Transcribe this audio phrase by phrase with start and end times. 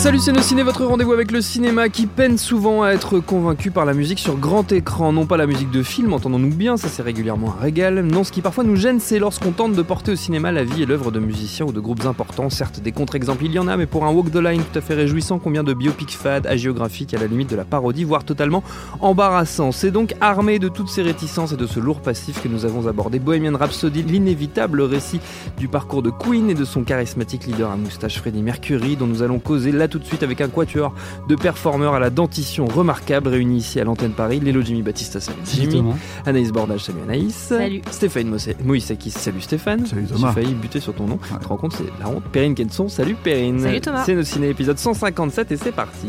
[0.00, 3.84] Salut c'est ciné, votre rendez-vous avec le cinéma qui peine souvent à être convaincu par
[3.84, 5.12] la musique sur grand écran.
[5.12, 8.00] Non pas la musique de film, entendons-nous bien, ça c'est régulièrement un régal.
[8.00, 10.84] Non, ce qui parfois nous gêne, c'est lorsqu'on tente de porter au cinéma la vie
[10.84, 12.48] et l'œuvre de musiciens ou de groupes importants.
[12.48, 14.80] Certes, des contre-exemples il y en a, mais pour un walk the line tout à
[14.80, 18.64] fait réjouissant, combien de biopics fades, hagiographiques à la limite de la parodie, voire totalement
[19.00, 19.70] embarrassant.
[19.70, 22.86] C'est donc armé de toutes ces réticences et de ce lourd passif que nous avons
[22.88, 25.20] abordé Bohemian Rhapsody, l'inévitable récit
[25.58, 29.22] du parcours de Queen et de son charismatique leader à moustache Freddie Mercury, dont nous
[29.22, 30.94] allons causer là tout de suite avec un quatuor
[31.28, 34.40] de performeurs à la dentition remarquable réunis ici à l'antenne Paris.
[34.40, 35.82] Lélo Jimmy Baptista, salut Jimmy.
[36.24, 37.34] Anaïs Bordage, salut Anaïs.
[37.34, 37.82] Salut.
[37.90, 39.84] Stéphane Moïsakis, salut Stéphane.
[39.86, 40.32] Salut J'ai Thomas.
[40.32, 41.18] failli buter sur ton nom.
[41.18, 42.24] Tu te rends compte, c'est la honte.
[42.32, 43.60] Perrine Kenson, salut Perrine.
[43.60, 44.04] Salut Thomas.
[44.04, 46.08] C'est nos ciné épisode 157 et c'est parti.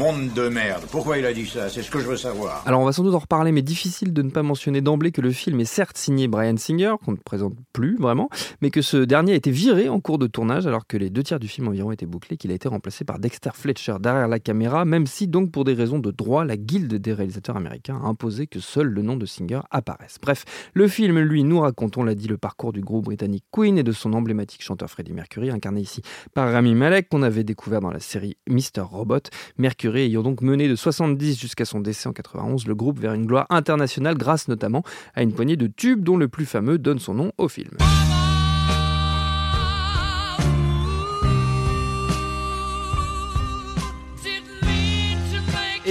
[0.00, 0.84] Monde de merde.
[0.90, 1.68] Pourquoi il a dit ça?
[1.68, 2.62] C'est ce que je veux savoir.
[2.64, 5.20] Alors on va sans doute en reparler, mais difficile de ne pas mentionner d'emblée que
[5.20, 8.30] le film est certes signé Brian Singer, qu'on ne présente plus vraiment,
[8.62, 11.22] mais que ce dernier a été viré en cours de tournage alors que les deux
[11.22, 14.38] tiers du film environ étaient bouclés, qu'il a été remplacé par Dexter Fletcher derrière la
[14.38, 18.06] caméra, même si donc pour des raisons de droit, la guilde des réalisateurs américains a
[18.06, 20.16] imposé que seul le nom de Singer apparaisse.
[20.22, 23.76] Bref, le film, lui, nous raconte, on l'a dit, le parcours du groupe britannique Queen
[23.76, 26.00] et de son emblématique chanteur Freddie Mercury, incarné ici
[26.32, 28.80] par Rami Malek, qu'on avait découvert dans la série Mr.
[28.80, 29.28] Robot.
[29.58, 33.26] Mercury ayant donc mené de 70 jusqu'à son décès en 91 le groupe vers une
[33.26, 34.82] gloire internationale grâce notamment
[35.14, 37.70] à une poignée de tubes dont le plus fameux donne son nom au film.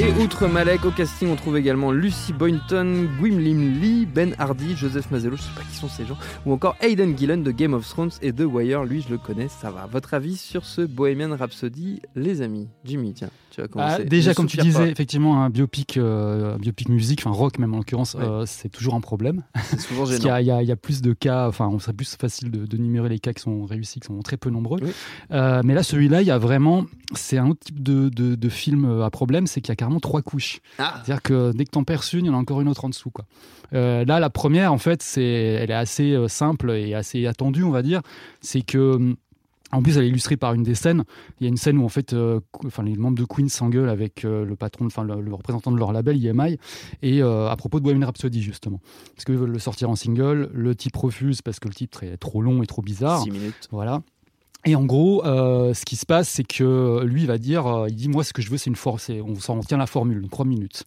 [0.01, 5.11] Et outre Malek, au casting, on trouve également Lucy Boynton, Gwynlyn Lee, Ben Hardy, Joseph
[5.11, 7.85] Mazzello, je sais pas qui sont ces gens, ou encore Aidan Gillen de Game of
[7.87, 9.87] Thrones et The Wire, lui je le connais, ça va.
[9.91, 12.69] Votre avis sur ce Bohemian Rhapsody, les amis?
[12.85, 13.97] Jimmy, tiens, tu vas commencer.
[13.99, 14.87] Ah, déjà, Ne comme tu disais, pas.
[14.87, 18.23] effectivement, un biopic, euh, un biopic musique, enfin rock même en l'occurrence, Ouais.
[18.23, 19.43] euh, c'est toujours un problème.
[19.65, 20.35] c'est souvent Parce qu'il y, gênant.
[20.35, 22.51] a- il y a- il y a plus de cas, enfin, on serait plus facile
[22.51, 24.79] de, de numérer les cas qui sont réussis, qui sont très peu nombreux.
[24.81, 24.91] Oui.
[25.31, 28.49] Euh, mais là, celui-là, il y a vraiment, c'est un autre type de, de- de
[28.49, 30.59] film à problème, c'est qu'il y a carrément trois couches.
[30.77, 32.85] Ah, C'est-à-dire que dès que t'en perds une, il y en a encore une autre
[32.85, 33.09] en dessous.
[33.11, 33.25] Quoi.
[33.73, 37.63] Euh, là, la première, en fait, c'est, elle est assez euh, simple et assez attendue,
[37.63, 38.01] on va dire.
[38.41, 38.95] C'est que.
[38.95, 39.15] hum,
[39.71, 41.03] En plus, elle est illustrée par une des scènes.
[41.39, 43.89] Il y a une scène où en fait, euh, enfin, les membres de Queen s'engueulent
[43.89, 46.57] avec euh, le patron, enfin le, le représentant de leur label EMI,
[47.03, 48.79] et euh, à propos de Bohemian Rhapsody justement,
[49.15, 50.49] parce qu'ils veulent le sortir en single.
[50.53, 53.21] Le type refuse parce que le titre est trop long et trop bizarre.
[53.21, 53.67] 6 minutes.
[53.69, 54.01] Voilà.
[54.65, 57.95] Et en gros, euh, ce qui se passe, c'est que lui va dire, euh, il
[57.95, 60.45] dit moi ce que je veux c'est une force, on s'en tient la formule, trois
[60.45, 60.83] minutes.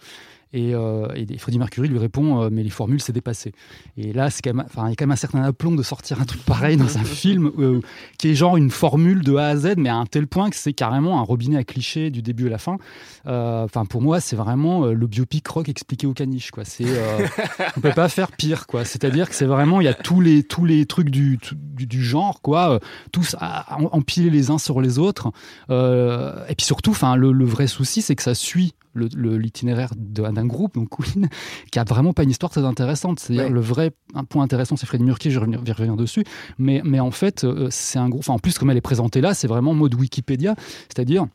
[0.54, 3.52] Et, euh, et Freddie Mercury lui répond euh, mais les formules c'est dépassé.
[3.96, 5.82] Et là c'est quand même, enfin il y a quand même un certain aplomb de
[5.82, 7.80] sortir un truc pareil dans un film euh,
[8.18, 10.56] qui est genre une formule de A à Z, mais à un tel point que
[10.56, 12.76] c'est carrément un robinet à clichés du début à la fin.
[13.26, 16.64] Enfin pour moi c'est vraiment le biopic rock expliqué au caniche quoi.
[16.64, 16.84] C'est
[17.76, 18.84] on peut pas faire pire quoi.
[18.84, 22.02] C'est-à-dire que c'est vraiment il y a tous les tous les trucs du du, du
[22.02, 22.78] genre quoi.
[23.12, 25.30] tous à- à empilés les uns sur les autres.
[25.70, 30.74] Et puis surtout, enfin, le, le vrai souci, c'est que ça suit l'itinéraire d'un groupe,
[30.74, 31.28] donc Queen,
[31.70, 33.20] qui a vraiment pas une histoire très intéressante.
[33.20, 33.50] C'est-à-dire Ouais.
[33.50, 35.30] le vrai un point intéressant, c'est Freddie Mercury.
[35.32, 36.24] Je vais revenir, revenir dessus.
[36.58, 38.20] Mais, mais en fait, euh, c'est un groupe.
[38.20, 40.54] Enfin, en plus, comme elle est présentée là, c'est vraiment mode Wikipédia,
[40.88, 41.26] c'est-à-dire.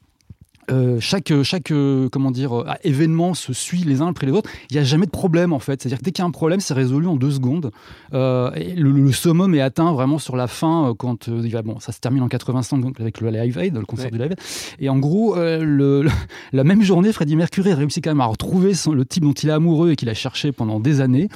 [0.69, 4.49] Euh, chaque, chaque euh, comment dire, euh, événement se suit les uns après les autres.
[4.69, 5.81] Il n'y a jamais de problème en fait.
[5.81, 7.71] C'est-à-dire que dès qu'il y a un problème, c'est résolu en deux secondes.
[8.13, 11.51] Euh, et le, le summum est atteint vraiment sur la fin euh, quand euh, il
[11.51, 14.11] va, bon, ça se termine en 85 donc, avec le Live Aid, le concert Ouais.
[14.11, 14.39] du Live Aid.
[14.79, 16.11] Et en gros, euh, le, le-
[16.53, 19.33] la même journée, Freddie Mercury a réussi quand même à retrouver son- le type dont
[19.33, 21.29] il est amoureux et qu'il a cherché pendant des années,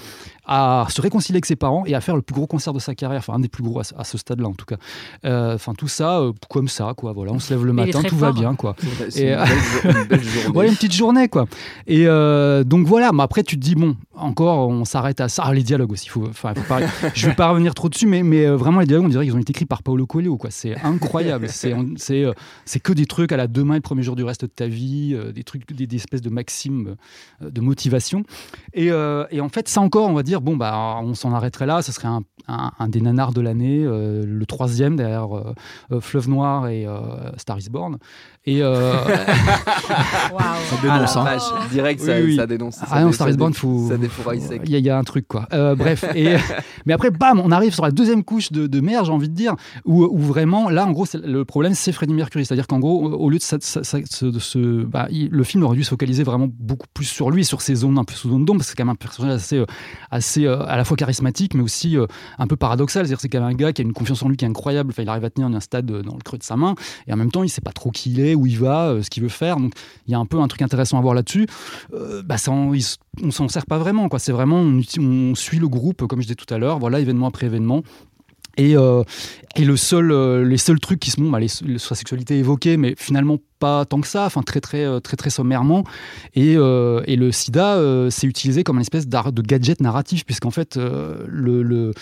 [0.53, 2.93] à se réconcilier avec ses parents et à faire le plus gros concert de sa
[2.93, 4.75] carrière, enfin un des plus gros à, ce- à ce stade-là en tout cas.
[5.23, 7.13] Euh, Enfin tout ça euh, comme ça, quoi.
[7.13, 8.75] Voilà, on se lève le matin, tout va bien, quoi.
[9.09, 10.49] C'est Et, une, belle, jour- une belle journée.
[10.53, 11.45] Voilà une petite journée quoi.
[11.87, 15.43] Et euh, donc voilà, mais après tu te dis bon, encore, on s'arrête à ça.
[15.45, 16.09] Ah, les dialogues aussi.
[16.09, 16.79] Faut, enfin, faut pas,
[17.13, 19.39] je vais pas revenir trop dessus, mais, mais vraiment, les dialogues, on dirait qu'ils ont
[19.39, 20.37] été écrits par Paolo Coelho.
[20.37, 20.51] Quoi.
[20.51, 21.47] C'est incroyable.
[21.49, 22.25] c'est, c'est,
[22.65, 24.67] c'est que des trucs à la demain et le premier jour du reste de ta
[24.67, 26.95] vie, des trucs, des, espèces de maximes
[27.41, 28.23] de motivation.
[28.73, 31.81] Et, et, en fait, ça encore, on va dire, bon, bah, on s'en arrêterait là.
[31.81, 35.29] Ce serait un, un, des nanars de l'année, le troisième derrière
[35.99, 36.87] Fleuve Noir et
[37.37, 37.97] Star is Born.
[38.45, 38.93] Et euh...
[39.05, 41.67] Ça dénonce, ah, hein.
[41.71, 42.75] Direct, ça, ça dénonce.
[42.75, 43.89] Ça ah non, Star is Born, faut...
[44.65, 45.47] Il y, a un truc, quoi.
[45.53, 46.05] Euh, bref.
[46.15, 46.35] Et...
[46.85, 49.33] Mais après, bam, on arrive sur la deuxième couche de, de mer, j'ai envie de
[49.33, 49.55] dire,
[49.85, 52.45] où, où, vraiment, là, en gros, le problème, c'est Freddie Mercury.
[52.45, 56.47] C'est-à-dire qu'en gros, au lieu de, ce, bah, le film aurait dû se focaliser vraiment
[56.49, 58.77] beaucoup plus sur lui, sur ses zones un peu sous zone d'ombre, parce que c'est
[58.77, 59.65] quand même un personnage assez, euh,
[60.09, 61.97] assez euh, à la fois charismatique, mais aussi
[62.37, 63.05] un peu paradoxal.
[63.05, 64.91] C'est-à-dire c'est quand même un gars qui a une confiance en lui qui est incroyable.
[64.91, 66.75] Enfin, il arrive à tenir un stade dans le creux de sa main,
[67.07, 69.09] et en même temps, il sait pas trop qui il est où il va, ce
[69.09, 69.57] qu'il veut faire.
[69.57, 69.73] Donc
[70.07, 71.47] il y a un peu un truc intéressant à voir là-dessus.
[71.93, 72.73] Euh, bah, ça, on,
[73.23, 73.90] on s'en sert pas vraiment.
[74.09, 74.19] Quoi.
[74.19, 77.45] C'est vraiment, on, suit le groupe, comme je disais tout à l'heure, voilà, événement après
[77.45, 77.83] événement.
[78.57, 79.03] Et, euh,
[79.55, 82.95] et le seul, les seuls trucs qui se montrent, bah, les, sa sexualité évoquée, mais
[82.97, 85.85] finalement pas tant que ça, enfin très très euh, très très sommairement.
[86.33, 90.51] Et, euh, et le SIDA euh, s'est utilisé comme une espèce de gadget narratif, puisqu'en
[90.51, 91.93] fait, le, le,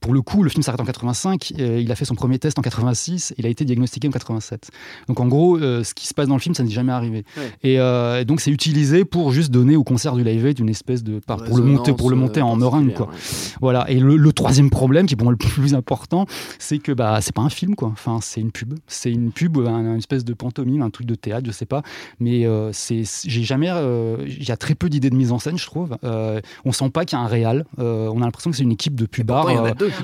[0.00, 2.62] pour le coup, le film s'arrête en 85, il a fait son premier test en
[2.62, 4.70] 86, il a été diagnostiqué en 87.
[5.08, 7.24] Donc en gros, ce qui se passe dans le film, ça n'est jamais arrivé.
[7.62, 7.78] Et,
[8.26, 11.56] donc c'est utilisé pour juste donner au concert du Live Aid une espèce de pour
[11.56, 13.08] le monter pour le monter en meringue quoi.
[13.60, 13.88] Voilà.
[13.90, 16.26] Et le, troisième problème, qui est pour moi le plus important,
[16.58, 17.88] c'est que bah c'est pas un film quoi.
[17.92, 21.46] Enfin c'est une pub, c'est une pub, une espèce de pantomime un truc de théâtre,
[21.46, 21.82] je sais pas.
[22.20, 25.38] Mais euh, c'est, j'ai jamais, euh, il y a très peu d'idées de mise en
[25.38, 25.96] scène, je trouve.
[26.04, 27.64] Euh, on sent pas qu'il y a un réal.
[27.78, 29.46] on a l'impression que c'est une équipe de pubards.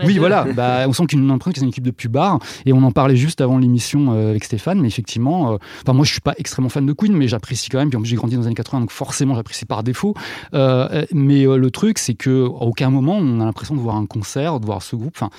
[0.05, 0.45] oui, voilà.
[0.45, 2.39] Bah, on sent qu'il a l'impression que c'est une équipe de pubards.
[2.67, 4.81] Et on en parlait juste avant l'émission avec Stéphane.
[4.81, 7.91] Mais effectivement, enfin moi je suis pas extrêmement fan de Queen, mais j'apprécie quand même.
[7.91, 10.15] Puis en plus j'ai grandi dans les années 80, donc forcément j'apprécie par défaut.
[10.53, 14.61] mais le truc, c'est que à aucun moment on a l'impression de voir un concert,
[14.61, 15.17] de voir ce groupe.
[15.17, 15.31] Enfin,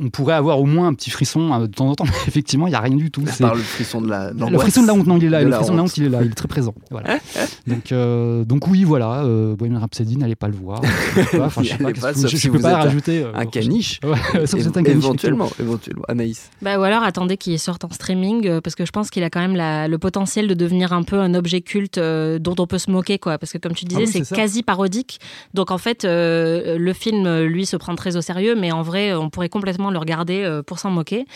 [0.00, 2.72] on pourrait avoir au moins un petit frisson de temps en temps, mais effectivement il
[2.72, 3.22] y a rien du tout.
[3.26, 4.32] C'est le frisson de la.
[4.72, 5.42] Frisson de la honte, non, il est là.
[5.42, 6.22] Le frisson de la honte, il est là.
[6.22, 6.74] Il est très présent.
[6.90, 7.18] Voilà.
[7.66, 9.24] donc, euh, donc oui, voilà.
[9.24, 10.80] Euh, Bohemian Rhapsody, n'allez pas le voir.
[11.40, 11.72] Enfin, je
[12.28, 13.22] je, peux pas rajouter.
[13.22, 14.00] Euh, un caniche.
[14.84, 16.04] Éventuellement, éventuellement.
[16.08, 16.50] Anaïs.
[16.60, 19.30] Bah, ou alors attendez qu'il sorte en streaming euh, parce que je pense qu'il a
[19.30, 22.78] quand même la, le potentiel de devenir un peu un objet culte dont on peut
[22.78, 23.38] se moquer, quoi.
[23.38, 25.20] Parce que comme tu disais, ah c'est quasi parodique.
[25.54, 29.30] Donc en fait, le film, lui, se prend très au sérieux, mais en vrai, on
[29.30, 31.26] pourrait complètement le regarder pour s'en moquer.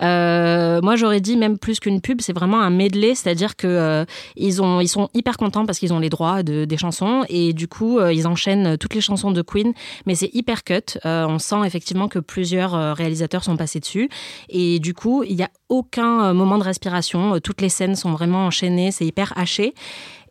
[0.00, 2.70] moi, j'aurais dit même plus qu'une pub, c'est vraiment un
[3.14, 4.04] c'est-à-dire que euh,
[4.36, 7.52] ils ont ils sont hyper contents parce qu'ils ont les droits de, des chansons et
[7.52, 9.72] du coup euh, ils enchaînent toutes les chansons de Queen,
[10.06, 10.98] mais c'est hyper cut.
[11.04, 14.08] Euh, on sent effectivement que plusieurs réalisateurs sont passés dessus
[14.48, 17.38] et du coup il n'y a aucun moment de respiration.
[17.40, 19.74] Toutes les scènes sont vraiment enchaînées, c'est hyper haché.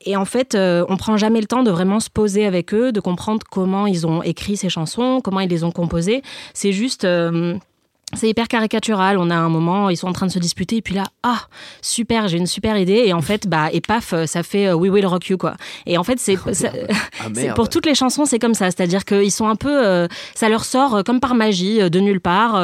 [0.07, 2.99] Et en fait, on prend jamais le temps de vraiment se poser avec eux, de
[2.99, 6.21] comprendre comment ils ont écrit ces chansons, comment ils les ont composées.
[6.53, 7.07] C'est juste
[8.15, 9.17] c'est hyper caricatural.
[9.17, 11.41] On a un moment, ils sont en train de se disputer, et puis là, ah,
[11.81, 13.03] super, j'ai une super idée.
[13.05, 15.55] Et en fait, bah, et paf, ça fait euh, We Will Rock You, quoi.
[15.85, 16.37] Et en fait, c'est
[17.19, 18.65] ah, pour toutes les chansons, c'est comme ça.
[18.65, 22.21] C'est-à-dire qu'ils sont un peu, euh, ça leur sort euh, comme par magie, de nulle
[22.21, 22.61] part.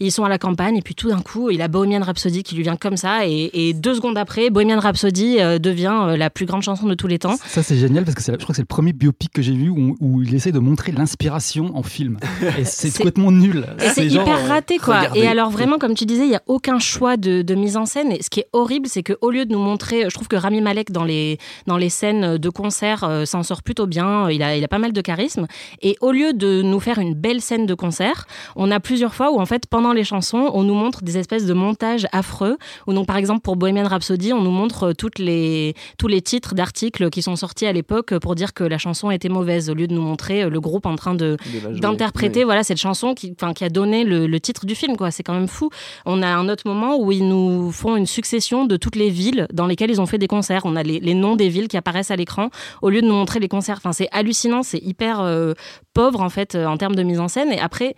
[0.00, 2.54] ils sont à la campagne, et puis tout d'un coup, il a Bohemian Rhapsody qui
[2.54, 3.26] lui vient comme ça.
[3.26, 7.36] Et, deux secondes après, Bohemian Rhapsody devient la plus grande chanson de tous les temps.
[7.46, 9.70] Ça, c'est génial parce que je crois que c'est le premier biopic que j'ai vu
[9.70, 12.18] où, il essaie de montrer l'inspiration en film.
[12.58, 13.66] Et c'est complètement nul.
[13.80, 14.89] Et c'est hyper raté, quoi.
[15.14, 18.12] Et alors vraiment, comme tu disais, il y a aucun choix de, mise en scène.
[18.12, 20.60] Et ce qui est horrible, c'est qu'au lieu de nous montrer, je trouve que Rami
[20.60, 24.30] Malek dans les dans les scènes de concert euh, s'en sort plutôt bien.
[24.30, 25.46] Il a il a pas mal de charisme.
[25.82, 29.32] Et au lieu de nous faire une belle scène de concert, on a plusieurs fois
[29.32, 32.56] où en fait pendant les chansons, on nous montre des espèces de montages affreux.
[32.86, 36.54] Ou donc par exemple pour Bohemian Rhapsody, on nous montre toutes les tous les titres
[36.54, 39.86] d'articles qui sont sortis à l'époque pour dire que la chanson était mauvaise, au lieu
[39.86, 41.36] de nous montrer le groupe en train de
[41.80, 45.10] d'interpréter voilà cette chanson qui enfin qui a donné le, le titre du film quoi.
[45.10, 45.70] C'est quand même fou.
[46.06, 49.46] On a un autre moment où ils nous font une succession de toutes les villes
[49.52, 50.62] dans lesquelles ils ont fait des concerts.
[50.64, 52.50] On a les, noms des villes qui apparaissent à l'écran
[52.82, 53.76] au lieu de nous montrer les concerts.
[53.78, 55.54] Enfin, c'est hallucinant, c'est hyper euh,
[55.94, 57.52] pauvre en fait euh, en termes de mise en scène.
[57.52, 57.94] Et après,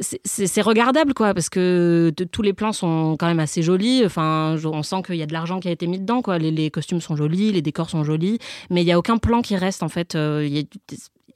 [0.00, 4.82] c'est regardable quoi parce que tous les plans sont quand même assez jolis enfin on
[4.82, 7.14] sent qu'il y a de l'argent qui a été mis dedans quoi les, costumes sont
[7.14, 8.38] jolis les décors sont jolis
[8.70, 10.62] mais il y a aucun plan qui reste en fait euh, y a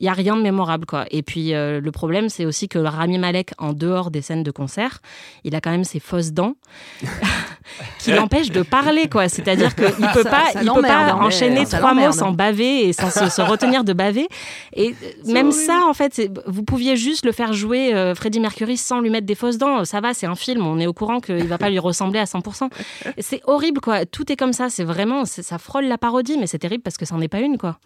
[0.01, 1.07] rien de mémorable quoi.
[1.11, 4.51] Et puis euh, le problème c'est aussi que Rami Malek en dehors des scènes de
[4.51, 5.01] concert,
[5.45, 6.55] il a quand même ses fausses dents
[7.99, 9.29] qui l'empêchent de parler quoi.
[9.29, 11.19] C'est-à-dire qu'il peut pas, il peut pas hein.
[11.21, 14.29] enchaîner trois mots sans baver et sans se, retenir de baver.
[14.75, 14.95] Et
[15.27, 19.11] même ça en fait, vous pouviez juste le faire jouer euh, Freddie Mercury sans lui
[19.11, 19.85] mettre des fausses dents.
[19.85, 22.25] Ça va, c'est un film, on est au courant qu'il va pas lui ressembler à
[22.25, 22.71] 100%.
[23.19, 24.07] C'est horrible quoi.
[24.07, 24.69] Tout est comme ça.
[24.69, 27.41] C'est vraiment, ça frôle la parodie, mais c'est terrible parce que ça n'en est pas
[27.41, 27.79] une quoi.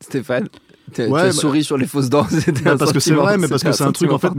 [0.00, 0.48] Stéphane?
[0.92, 2.26] Tu as bah, souri sur les fausses dents.
[2.64, 4.30] Bah, parce que c'est vrai, mais parce que c'est un truc en fait,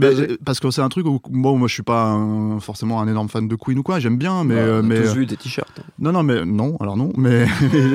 [0.44, 2.18] parce que c'est un truc où bon, moi je suis pas
[2.60, 5.26] forcément un énorme fan de Queen ou quoi, j'aime bien, mais bah, mais tous vu
[5.26, 5.80] des t-shirts.
[5.98, 7.46] Non non mais non, alors non, mais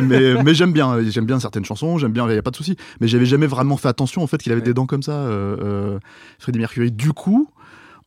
[0.02, 2.56] mais, mais, j'aime bien, j'aime bien certaines chansons, j'aime bien, il y a pas de
[2.56, 5.14] souci, mais j'avais jamais vraiment fait attention en fait qu'il avait des dents comme ça,
[5.14, 6.00] euh, euh,
[6.40, 6.92] Freddie Mercury.
[6.92, 7.50] Du coup,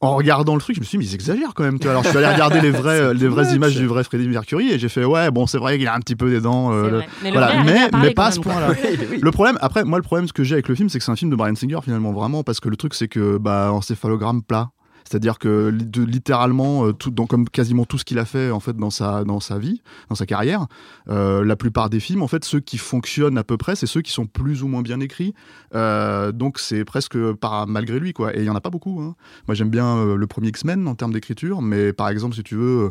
[0.00, 1.79] en regardant le truc, je me suis dit, mais ils exagèrent quand même.
[1.85, 4.79] Alors, je suis allé regarder les vraies, les vraies images du vrai Freddie Mercury et
[4.79, 6.73] j'ai fait, ouais, bon, c'est vrai qu'il a un petit peu des dents.
[6.73, 7.62] Euh, mais, voilà.
[7.65, 8.69] mais, mais pas à ce point-là.
[9.21, 11.12] Le problème, après, moi, le problème, ce que j'ai avec le film, c'est que c'est
[11.12, 14.43] un film de Brian Singer, finalement, vraiment, parce que le truc, c'est que, bah, encéphalogramme
[14.43, 14.71] plat,
[15.09, 16.93] c'est-à-dire que littéralement, euh,
[17.29, 20.17] comme quasiment tout ce qu'il a fait en fait dans sa dans sa vie, dans
[20.17, 20.67] sa carrière,
[21.09, 24.03] euh, la plupart des films, en fait, ceux qui fonctionnent à peu près, c'est ceux
[24.03, 25.35] qui sont plus ou moins bien écrits.
[25.75, 28.37] Euh, donc c'est presque par malgré lui quoi.
[28.37, 29.01] Et il y en a pas beaucoup.
[29.01, 29.15] Hein.
[29.47, 32.91] Moi j'aime bien le premier X-Men en termes d'écriture, mais par exemple si tu veux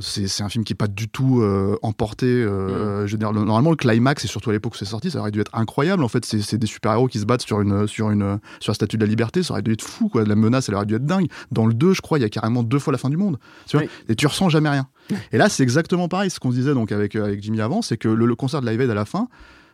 [0.00, 2.26] c'est un film qui est pas du tout euh, emporté.
[2.26, 3.06] Euh, mm.
[3.06, 5.30] je veux dire, normalement, le climax, et surtout à l'époque où c'est sorti, ça aurait
[5.30, 6.02] dû être incroyable.
[6.02, 8.96] En fait, c'est des super-héros qui se battent sur, une, sur, une, sur la statue
[8.96, 9.42] de la liberté.
[9.42, 10.24] Ça aurait dû être fou, quoi.
[10.24, 11.28] La menace, elle aurait dû être dingue.
[11.52, 13.38] Dans le 2, je crois, il y a carrément deux fois la fin du monde.
[13.66, 14.88] Tu vois Et tu ressens jamais rien.
[15.32, 16.30] Et là, c'est exactement pareil.
[16.30, 18.80] Ce qu'on disait donc avec, avec Jimmy avant, c'est que le, le, concert de Live
[18.80, 19.28] Aid à la fin,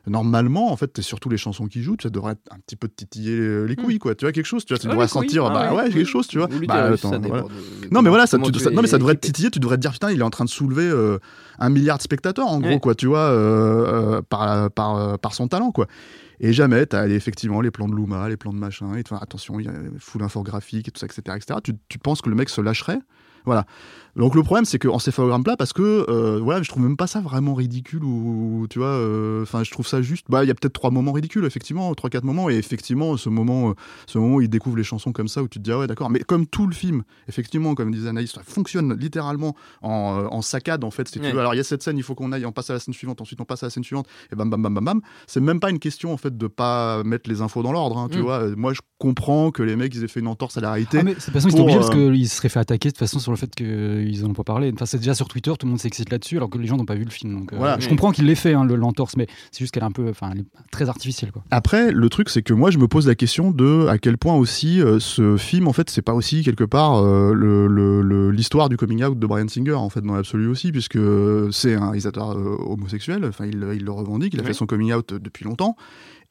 [0.07, 3.66] normalement, en fait, c'est surtout les chansons qui jouent, ça devrait un petit peu titiller
[3.66, 4.14] les couilles, quoi.
[4.14, 6.38] Tu vois quelque chose, tu vois, tu devrais sentir, ah bah ouais, quelque chose, tu
[6.38, 6.49] vois.
[6.66, 6.90] Bah,
[7.90, 10.11] non, mais voilà, ça, non, mais ça devrait te titiller, tu devrais te dire, putain,
[10.11, 11.19] il est en train de soulever euh,
[11.59, 15.49] un milliard de spectateurs, en gros, quoi, tu vois, euh, euh, par, par, par son
[15.49, 15.87] talent, quoi.
[16.40, 19.61] Et jamais, tu as effectivement les plans de Luma, les plans de machin, et attention,
[19.61, 21.37] il y a full infographique et tout ça, etc.
[21.37, 21.61] etc.
[21.62, 23.00] Tu, tu penses que le mec se lâcherait?
[23.45, 23.66] Voilà.
[24.21, 27.07] Donc le problème, c'est qu'en céphalogramme plat, parce que euh, voilà, je trouve même pas
[27.07, 30.27] ça vraiment ridicule ou tu vois, euh, enfin, je trouve ça juste.
[30.29, 33.31] Bah, il y a peut-être trois moments ridicules, effectivement, trois quatre moments, et effectivement, ce
[33.31, 33.75] moment, euh,
[34.07, 35.87] ce moment où il découvre les chansons comme ça, où tu te dis ah ouais,
[35.87, 36.11] d'accord.
[36.11, 40.85] Mais comme tout le film, effectivement, comme disait Anaïs, ça fonctionne littéralement en, en saccade
[40.85, 41.09] en fait.
[41.09, 41.39] Si tu veux.
[41.39, 42.93] Alors il y a cette scène, il faut qu'on aille, on passe à la scène
[42.93, 45.00] suivante, ensuite on passe à la scène suivante, et bam bam bam bam bam.
[45.29, 47.97] C'est même pas une question en fait de pas mettre les infos dans l'ordre.
[47.97, 48.21] Hein, tu mm.
[48.21, 50.99] vois, moi je comprends que les mecs ils aient fait une entorse à la réalité.
[51.00, 52.99] Ah, mais c'est pas ça, ils obligés parce qu'ils se seraient fait attaquer de toute
[52.99, 54.71] façon sur le fait que ils en ont pas parlé.
[54.75, 56.85] Enfin, c'est déjà sur Twitter, tout le monde s'excite là-dessus, alors que les gens n'ont
[56.85, 57.38] pas vu le film.
[57.38, 59.93] Donc, euh, je comprends qu'il l'ait fait, hein, l'entorse, mais c'est juste qu'elle est un
[59.93, 60.33] peu, enfin,
[60.71, 61.33] très artificielle.
[61.33, 61.45] Quoi.
[61.50, 64.35] Après, le truc, c'est que moi, je me pose la question de à quel point
[64.35, 69.05] aussi euh, ce film, en fait, c'est pas aussi quelque part euh, l'histoire du coming
[69.05, 70.99] out de Brian Singer, en fait, dans l'absolu aussi, puisque
[71.52, 72.37] c'est un réalisateur
[72.69, 73.25] homosexuel.
[73.25, 75.76] Enfin, il, il, le revendique, il a fait son coming out depuis longtemps.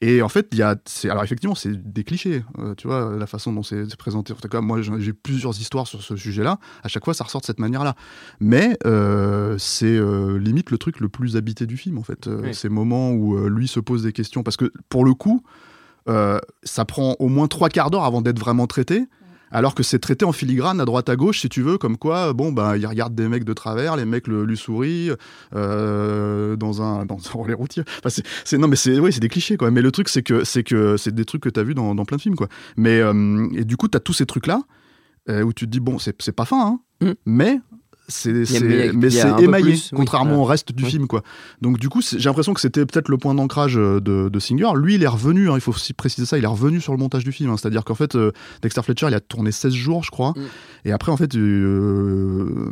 [0.01, 0.77] Et en fait, il y a,
[1.10, 4.32] alors effectivement, c'est des clichés, euh, tu vois, la façon dont c'est présenté.
[4.32, 6.58] En tout cas, moi, j'ai plusieurs histoires sur ce sujet-là.
[6.84, 7.96] À chaque fois, ça ressort de cette manière-là.
[8.39, 12.29] Mais euh, c'est euh, limite le truc le plus habité du film, en fait.
[12.53, 14.41] Ces moments où lui se pose des questions.
[14.41, 15.44] Parce que, pour le coup,
[16.63, 19.06] ça prend au moins trois quarts d'heure avant d'être vraiment traité
[19.51, 22.34] alors que c'est traité en filigrane à droite à gauche, si tu veux, comme quoi,
[22.34, 25.12] bon, bah, il regarde des mecs de travers, les mecs le, lui sourient
[25.56, 27.84] euh, dans un dans, les routiers.
[28.03, 29.72] Enfin, c'est, non, mais c'est oui, c'est des clichés, quoi.
[29.72, 31.96] Mais le truc, c'est que c'est que c'est des trucs que tu as vu dans,
[31.96, 32.48] dans, plein de films, quoi.
[32.77, 34.62] Mais euh, et du coup, tu as tous ces trucs là
[35.29, 37.13] euh, où tu te dis bon, c'est, c'est pas fin, hein, mm.
[37.25, 37.60] mais
[38.10, 41.24] c'est mais c'est émaillé contrairement au reste du film quoi.
[41.62, 44.70] Donc du coup j'ai l'impression que c'était peut-être le point d'ancrage euh, de, Singer.
[44.75, 47.00] Lui il est revenu hein, il faut aussi préciser ça il est revenu sur le
[47.00, 47.56] montage du film hein.
[47.58, 50.32] c'est à dire qu'en fait euh, Dexter Fletcher il a tourné 16 jours je crois.
[50.32, 50.42] Mm.
[50.86, 52.70] et après en fait euh,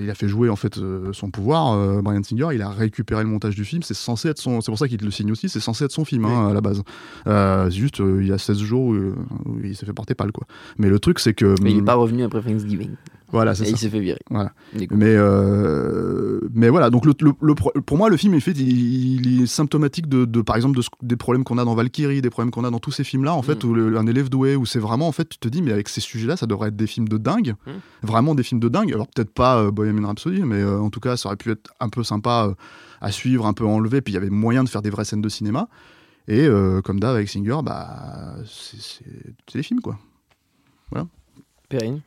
[0.00, 0.78] il a fait jouer en fait
[1.12, 2.48] son pouvoir Brian Singer.
[2.52, 3.82] Il a récupéré le montage du film.
[3.82, 5.48] C'est censé être son c'est pour ça qu'il le signe aussi.
[5.48, 6.82] C'est censé être son film hein, à la base.
[7.26, 9.14] C'est juste il y a 16 jours où,
[9.62, 10.46] il s'est fait porter pâle quoi.
[10.78, 12.90] Mais le truc c'est que mais il n'est pas revenu après Thanksgiving
[13.30, 13.70] voilà, c'est ça.
[13.70, 14.20] il s'est fait virer.
[14.30, 14.52] Voilà.
[14.90, 20.08] Mais, euh, mais voilà, donc le, le, pour moi, le film, fait, il, est symptomatique
[20.08, 22.70] de, de par exemple, de, des problèmes qu'on a dans Valkyrie, des problèmes qu'on a
[22.70, 23.68] dans tous ces films-là, en fait, mm.
[23.68, 26.00] où un élève doué, où c'est vraiment, en fait, tu te dis, mais avec ces
[26.00, 27.70] sujets-là, ça devrait être des films de dingue, mm.
[28.02, 28.92] vraiment des films de dingue.
[28.92, 31.70] Alors peut-être pas euh, Bohemian Rhapsody, mais euh, en tout cas, ça aurait pu être
[31.80, 32.54] un peu sympa
[33.00, 35.22] à suivre, un peu enlevé, puis il y avait moyen de faire des vraies scènes
[35.22, 35.68] de cinéma.
[36.30, 36.46] Et
[36.84, 39.02] comme d'hab avec Singer, bah, c'est
[39.54, 39.98] des films, quoi.
[40.90, 41.06] Voilà.
[41.70, 42.02] Perrine?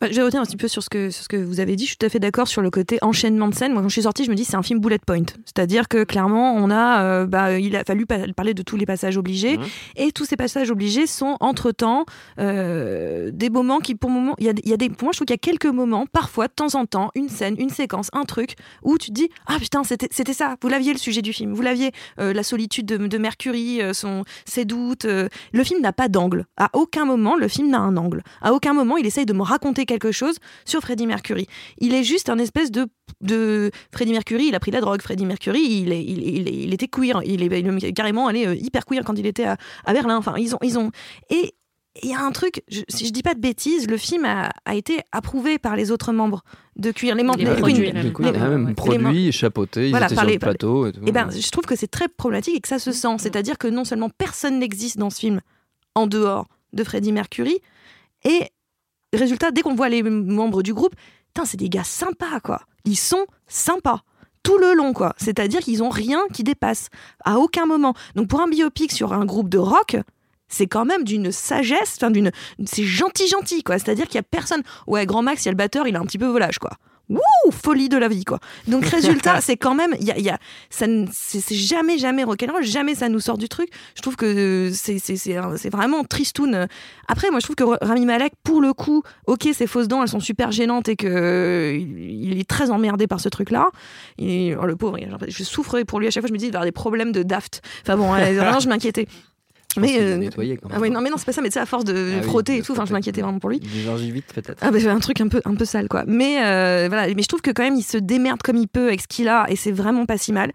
[0.00, 1.84] Bah, je vais revenir un petit peu sur ce, que, ce que vous avez dit.
[1.84, 3.72] Je suis tout à fait d'accord sur le côté enchaînement de scènes.
[3.72, 5.24] Moi, quand je suis sortie, je me dis c'est un film bullet point.
[5.44, 9.16] C'est-à-dire que clairement, on a, euh, bah, il a fallu parler de tous les passages
[9.16, 9.56] obligés.
[9.56, 9.62] Mmh.
[9.96, 12.06] Et tous ces passages obligés sont entre-temps
[12.40, 15.18] euh, des moments qui, pour moment, il y a, y a, des, pour moi, je
[15.18, 18.08] trouve qu'il y a quelques moments, parfois, de temps en temps, une scène, une séquence,
[18.14, 20.56] un truc, où tu te dis Ah putain, c'était ça.
[20.60, 21.52] Vous l'aviez le sujet du film.
[21.52, 25.04] Vous l'aviez euh, la solitude de, de Mercury, son, ses doutes.
[25.04, 26.46] le film n'a pas d'angle.
[26.56, 28.22] À aucun moment, le film n'a un angle.
[28.42, 31.46] À aucun moment, il essaye de me raconter quelque chose sur Freddie Mercury.
[31.78, 32.86] Il est juste un espèce de,
[33.20, 35.02] de Freddie Mercury, il a pris la drogue.
[35.02, 37.22] Freddie Mercury, il, est, il, était queer.
[37.24, 39.56] Il est, carrément allé euh, hyper queer quand il était à,
[39.92, 40.16] Berlin.
[40.16, 40.90] Enfin, ils ont, ils ont.
[41.30, 41.54] Et
[42.02, 44.98] il y a un truc, si je dis pas de bêtises, le film a, été
[45.12, 46.42] approuvé par les autres membres
[46.76, 47.14] de cuir.
[47.14, 50.86] Les membres les, produits, même produits, chapeautés, ils étaient sur le plateau.
[50.88, 53.16] Et, eh ben, je trouve que c'est très problématique et que ça se sent.
[53.18, 55.40] C'est-à-dire que non seulement personne n'existe dans ce film
[55.94, 57.60] en dehors de Freddie Mercury,
[58.24, 58.48] et
[59.16, 60.94] résultat, dès qu'on voit les membres du groupe,
[61.44, 62.62] c'est des gars sympas, quoi.
[62.84, 64.02] Ils sont sympas
[64.44, 65.14] tout le long, quoi.
[65.16, 66.88] C'est-à-dire qu'ils ont rien qui dépasse
[67.24, 67.94] à aucun moment.
[68.14, 69.96] Donc pour un biopic sur un groupe de rock,
[70.48, 72.30] c'est quand même d'une sagesse, d'une,
[72.66, 73.78] c'est gentil gentil quoi.
[73.78, 74.62] C'est-à-dire qu'il y a personne.
[74.86, 76.72] Ouais, Grand Max, il y a le batteur, il a un petit peu volage quoi.
[77.10, 77.20] Wouh,
[77.50, 78.38] folie de la vie quoi.
[78.66, 80.38] Donc résultat, c'est quand même, il y a, y a,
[80.70, 83.68] ça, c'est jamais jamais rock'n'roll, jamais ça nous sort du truc.
[83.94, 86.66] Je trouve que c'est c'est vraiment tristoun.
[87.08, 90.08] Après, moi je trouve que Rami Malek, pour le coup, ok, ses fausses dents, elles
[90.08, 93.66] sont super gênantes et que il est très emmerdé par ce truc-là.
[94.18, 96.28] Et oh, le pauvre, je souffre pour lui à chaque fois.
[96.28, 97.60] Je me dis il va avoir des problèmes de daft.
[97.82, 99.06] Enfin bon, vraiment, je m'inquiétais
[99.76, 101.84] mais euh, nettoyer ah non mais non c'est pas ça mais tu sais à force
[101.84, 103.60] de ah frotter et tout enfin je m'inquiétais vraiment pour lui.
[103.60, 104.58] des vite peut-être.
[104.60, 106.04] Ah bah, un truc un peu un peu sale quoi.
[106.06, 108.88] Mais euh, voilà mais je trouve que quand même il se démerde comme il peut
[108.88, 110.52] avec ce qu'il a et c'est vraiment pas si mal.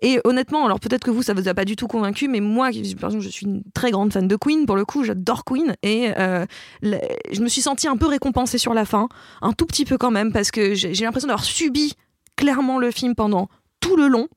[0.00, 2.70] Et honnêtement alors peut-être que vous ça vous a pas du tout convaincu mais moi
[3.00, 5.76] par exemple je suis une très grande fan de Queen pour le coup j'adore Queen
[5.82, 6.44] et euh,
[6.82, 9.08] je me suis sentie un peu récompensée sur la fin
[9.42, 11.94] un tout petit peu quand même parce que j'ai l'impression d'avoir subi
[12.36, 13.48] clairement le film pendant
[13.80, 14.28] tout le long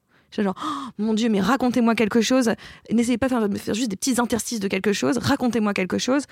[0.43, 2.51] genre, oh, mon Dieu, mais racontez-moi quelque chose.
[2.91, 5.17] N'essayez pas de faire, faire, juste des petits interstices de quelque chose.
[5.17, 6.23] Racontez-moi quelque chose.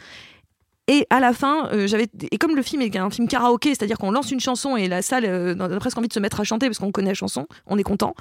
[0.88, 3.98] Et à la fin, euh, j'avais et comme le film est un film karaoké, c'est-à-dire
[3.98, 6.44] qu'on lance une chanson et la salle euh, a presque envie de se mettre à
[6.44, 8.16] chanter parce qu'on connaît la chanson, on est content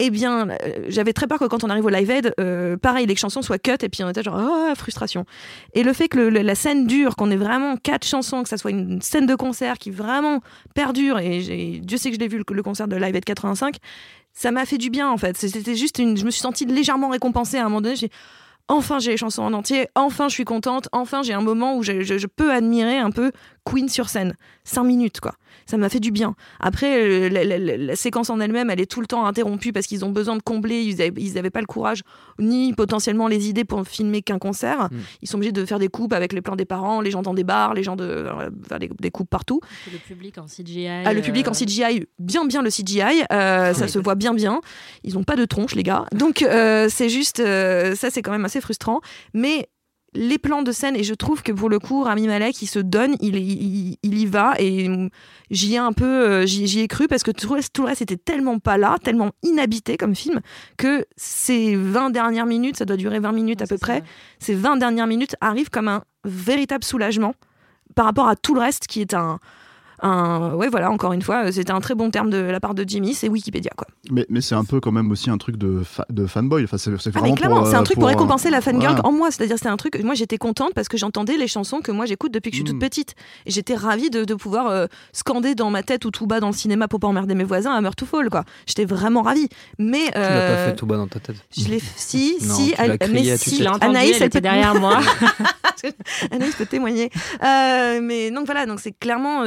[0.00, 2.34] eh bien, euh, j'avais très peur que quand on arrive au live aid,
[2.82, 5.24] pareil, les chansons soient cut et puis on était genre, oh, frustration.
[5.72, 8.72] Et le fait que la scène dure, qu'on ait vraiment quatre chansons, que ça soit
[8.72, 10.40] une scène de concert qui vraiment
[10.74, 13.76] perdure, et Dieu sait que je l'ai vu le, concert de live aid 85,
[14.34, 15.36] ça m'a fait du bien en fait.
[15.36, 17.96] C'était juste une, je me suis sentie légèrement récompensée à un moment donné.
[17.96, 18.10] J'ai
[18.68, 21.82] enfin j'ai les chansons en entier, enfin je suis contente, enfin j'ai un moment où
[21.82, 23.30] je, peux admirer un peu
[23.64, 24.34] Queen sur scène.
[24.66, 25.34] Cinq minutes, quoi.
[25.66, 26.34] Ça m'a fait du bien.
[26.58, 30.10] Après, euh, la, séquence en elle-même, elle est tout le temps interrompue parce qu'ils ont
[30.10, 30.82] besoin de combler.
[30.82, 32.02] Ils n'avaient pas le courage,
[32.38, 34.88] ni potentiellement les idées pour filmer qu'un concert.
[34.90, 34.96] Mm.
[35.20, 37.34] Ils sont obligés de faire des coupes avec les plans des parents, les gens dans
[37.34, 38.04] des bars, les gens de.
[38.04, 39.60] Euh, des, coupes partout.
[39.92, 40.88] Le public en CGI.
[40.88, 43.22] Ah, le public en euh, CGI, bien, bien le CGI.
[43.30, 44.60] ça se voit bien, bien.
[45.02, 46.06] Ils n'ont pas de tronche, les gars.
[46.12, 47.36] Donc, c'est juste.
[47.38, 49.00] ça, c'est quand même assez frustrant.
[49.34, 49.68] Mais
[50.14, 52.78] les plans de scène et je trouve que pour le coup Rami Malek il se
[52.78, 54.88] donne il, il, y va et
[55.50, 57.88] j'y ai un peu euh, j'y ai cru parce que tout le, reste, tout le
[57.88, 60.40] reste était tellement pas là tellement inhabité comme film
[60.76, 64.02] que ces 20 dernières minutes ça doit durer 20 minutes à peu près
[64.38, 67.34] ces 20 dernières minutes arrivent comme un véritable soulagement
[67.94, 69.40] par rapport à tout le reste qui est un
[70.04, 73.14] ouais voilà encore une fois c'était un très bon terme de la part de Jimmy
[73.14, 73.86] c'est Wikipédia quoi.
[74.10, 76.64] Mais, mais c'est un peu quand même aussi un truc de, de fanboy.
[76.64, 79.30] Enfin c'est ah, clairement c'est un truc pour, récompenser la fangirl en moi.
[79.30, 81.90] C'est à dire c'est un truc moi j'étais contente parce que j'entendais les chansons que
[81.90, 82.86] moi j'écoute depuis que je suis toute mm.
[82.86, 83.14] petite.
[83.46, 86.48] Et j'étais ravie de, de pouvoir euh, scander dans ma tête ou tout bas dans
[86.48, 88.44] le cinéma pour pas emmerder mes voisins à Meurt to Fall quoi.
[88.66, 89.48] J'étais vraiment ravie.
[89.78, 91.36] Mais tu l'as pas euh, fait tout bas dans ta tête.
[91.56, 93.66] je l'ai si si mais si.
[93.80, 95.00] Anaïs elle était derrière moi.
[96.30, 97.10] Anaïs peut témoigner.
[97.42, 99.44] Euh, mais donc voilà donc c'est clairement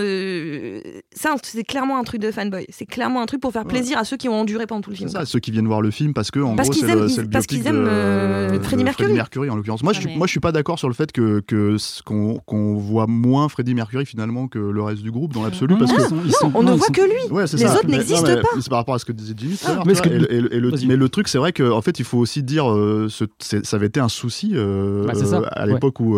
[1.12, 2.66] ça, c'est clairement un truc de fanboy.
[2.70, 4.96] C'est clairement un truc pour faire plaisir à ceux qui ont enduré pendant tout le
[4.96, 5.10] film.
[5.10, 7.46] Ça, ceux qui viennent voir le film parce que en gros, c'est le, le parce
[7.46, 9.14] qu'ils aiment euh, Freddie Mercury.
[9.14, 9.84] Mercury en l'occurrence.
[9.84, 11.42] Moi, je, moi, je suis pas d'accord sur le fait que
[12.06, 16.56] qu'on voit moins Freddie Mercury finalement que le reste du groupe dans l'absolu parce que
[16.56, 17.58] on ne voit que lui.
[17.58, 18.50] les autres n'existent pas.
[18.60, 19.60] C'est par rapport à ce que disait Jimmy.
[19.66, 19.84] Ah.
[19.86, 23.08] Mais, le, truc, c'est vrai qu'en fait, il faut aussi dire, euh,
[23.40, 25.14] ça avait été un souci euh, bah,
[25.52, 26.18] à l'époque où,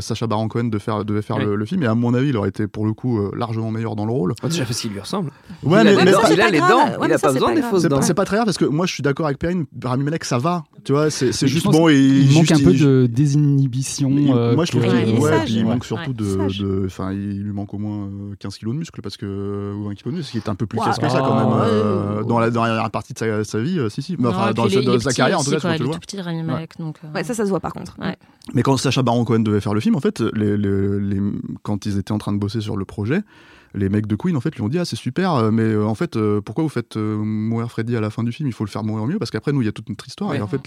[0.00, 1.82] Sacha Baron Cohen devait faire, devait faire le, film.
[1.82, 4.34] Et à mon avis, il aurait été pour le coup largement meilleur dans le rôle.
[4.42, 5.30] Oh, déjà parce qu'il lui ressemble.
[5.62, 8.02] Ouais, mais, il a les dents, il a pas besoin des fausses dents.
[8.02, 10.38] C'est pas très grave parce que moi je suis d'accord avec Perrine, Rami Malek ça
[10.38, 11.88] va, tu vois, c'est juste bon.
[11.88, 14.10] Il, manque un peu de désinhibition.
[14.10, 16.84] Euh, moi je trouve qu'il ouais, il manque surtout de.
[16.86, 18.08] Enfin, il lui manque au moins
[18.38, 19.72] 15 euh, kilos de muscle parce que.
[19.74, 21.60] Ou 20 kilos de muscle, qui est un peu plus que ça quand même.
[21.62, 24.16] Euh, dans la dernière partie de sa vie, si, si.
[24.24, 25.98] Enfin, dans sa carrière en tout cas, tu le vois.
[25.98, 26.72] petit Rami Malek.
[27.14, 27.96] Ouais, ça, ça se voit par contre.
[28.54, 30.22] Mais quand Sacha Baron Cohen devait faire le film, en fait,
[31.62, 33.24] quand ils étaient en train de bosser sur le projet, mulig.
[33.74, 35.86] Les mecs de Queen en fait lui ont dit ah c'est super euh, mais euh,
[35.86, 38.48] en fait euh, pourquoi vous faites mourir Freddy à la fin du film?
[38.48, 40.34] Il faut le faire mourir mieux parce qu'après nous il y a toute notre histoire
[40.34, 40.60] et en fait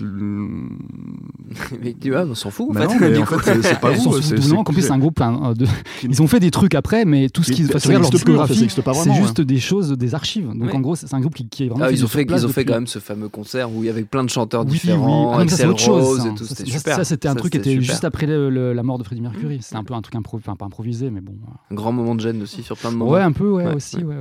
[1.82, 4.92] mais tu vois on s'en fout en bah fait, en fait c'est pas vous c'est
[4.92, 5.66] un groupe de...
[6.04, 9.42] ils ont fait des trucs après mais tout ce qui se leur discographie c'est juste
[9.42, 10.52] des choses des archives.
[10.54, 12.50] Donc en gros c'est un groupe qui est vraiment ah, ils ont fait ils ont
[12.50, 15.70] fait quand même ce fameux concert où il y avait plein de chanteurs différents Axel
[15.70, 16.96] Rose et tout c'était super.
[16.96, 19.60] ça c'était un truc qui était juste après la mort de Freddie Mercury.
[19.62, 21.34] C'était un peu un truc pas improvisé mais bon.
[21.72, 23.12] Un grand moment de gêne aussi sur plein moment.
[23.12, 23.98] Ouais, un peu, ouais, aussi.
[23.98, 24.16] Ouais,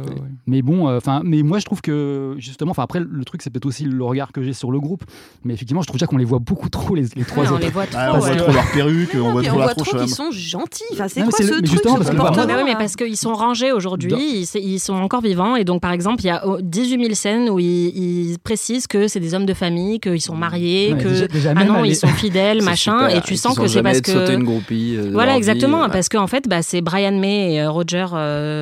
[0.46, 3.50] mais bon, euh, enfin, mais moi je trouve que justement, enfin après le truc c'est
[3.50, 5.04] peut-être aussi le regard que j'ai sur le groupe,
[5.44, 7.58] mais effectivement je trouve déjà qu'on les voit beaucoup trop les, les trois ouais, autres.
[7.62, 9.64] On les voit trop, ah, on voit trop leur perruque, on voit trop on la
[9.66, 9.88] voit tronche.
[9.88, 10.82] trop qu'ils sont gentils.
[10.92, 12.74] Enfin, c'est quoi mais ce mais truc justement, ce parce que- comportement Mais oui, mais
[12.74, 14.14] parce qu'ils sont rangés aujourd'hui,
[14.54, 15.56] ils, ils sont encore vivants.
[15.56, 18.86] Et donc, par exemple, il y a oh, 18 000 scènes où ils, ils précisent
[18.86, 22.62] que c'est des hommes de famille, qu'ils sont mariés, que ah non, ils sont fidèles,
[22.64, 23.08] machin.
[23.08, 24.96] Et tu Ils sens que c'est parce que une groupie.
[24.96, 28.06] euh, voilà, exactement, euh, parce qu'en fait, bah, c'est Brian May et euh, Roger,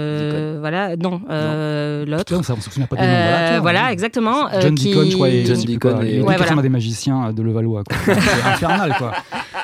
[0.02, 2.24] euh, voilà, non, euh, l'autre.
[2.24, 3.08] Putain, ça, on se souvient pas des noms.
[3.08, 3.90] Euh, voilà, toi, voilà, hein.
[3.90, 4.48] exactement.
[4.52, 6.62] euh, John qui- Deacon, je crois, et John Deacon et- les deux Ouais, voilà.
[6.62, 7.82] des magiciens de Levallois.
[7.84, 7.96] quoi.
[8.14, 9.12] C'est infernal, quoi.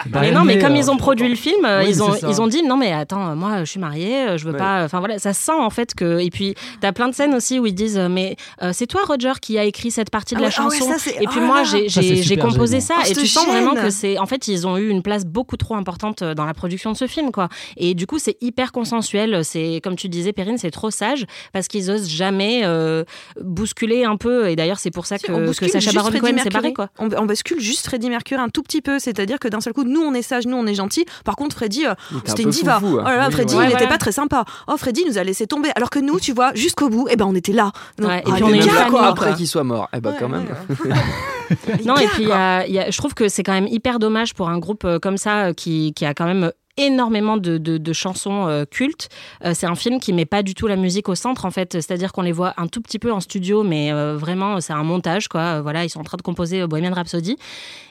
[0.06, 2.40] Mais non, mais comme ils ont euh, produit le film, euh, oui, ils, ont, ils
[2.40, 4.58] ont dit non, mais attends, moi je suis mariée, euh, je veux Ouais.
[4.58, 4.84] pas.
[4.84, 6.18] Enfin voilà, ça sent en fait que.
[6.20, 9.02] Et puis t'as plein de scènes aussi où ils disent euh, mais euh, c'est toi
[9.06, 10.98] Roger qui a écrit cette partie de Ah la ouais, ah ouais, chanson.
[10.98, 13.52] ça, et puis oh moi j'ai composé ça Oh, et tu sens gêne.
[13.52, 14.18] vraiment que c'est.
[14.18, 16.96] En fait, ils ont eu une place beaucoup trop importante euh, dans la production de
[16.96, 17.48] ce film quoi.
[17.76, 19.44] Et du coup c'est hyper consensuel.
[19.44, 23.04] C'est comme tu disais, Perrine, c'est trop sage parce qu'ils osent jamais euh,
[23.40, 24.48] bousculer un peu.
[24.48, 26.52] Et d'ailleurs c'est pour ça Si, que, que bouscule Sacha Baron Freddie Cohen s'est Mercury.
[26.54, 26.88] barré quoi.
[26.98, 29.84] On, on bascule juste Freddie Mercury un tout petit peu, c'est-à-dire que d'un seul coup,
[29.88, 31.04] nous on est sage, nous on est gentil.
[31.24, 32.80] Par contre, Freddie, euh, Il était un c'était peu une diva.
[32.80, 33.04] foufou, hein.
[33.06, 33.42] Oh là là, Oui, ouais.
[33.44, 33.86] il n'était voilà.
[33.88, 34.44] pas très sympa.
[34.68, 35.70] Oh, Freddie nous a laissé tomber.
[35.74, 37.72] Alors que nous, tu vois, jusqu'au bout, eh ben on était là.
[37.98, 39.06] Donc, Ouais, et ah, puis on est quoi.
[39.08, 39.88] Après qu'il soit mort.
[39.92, 40.46] Eh ben Ouais, quand même.
[41.86, 44.34] Non, et puis y a- y a- je trouve que c'est quand même hyper dommage
[44.34, 47.78] pour un groupe euh, comme ça euh, qui, qui a quand même énormément de, de-
[47.78, 49.08] de chansons euh, cultes.
[49.44, 51.72] Euh, c'est un film qui met pas du tout la musique au centre en fait,
[51.72, 54.84] c'est-à-dire qu'on les voit un tout petit peu en studio, mais euh, vraiment c'est un
[54.84, 55.40] montage quoi.
[55.40, 57.36] Euh, Voilà, ils sont en train de composer euh, Bohemian Rhapsody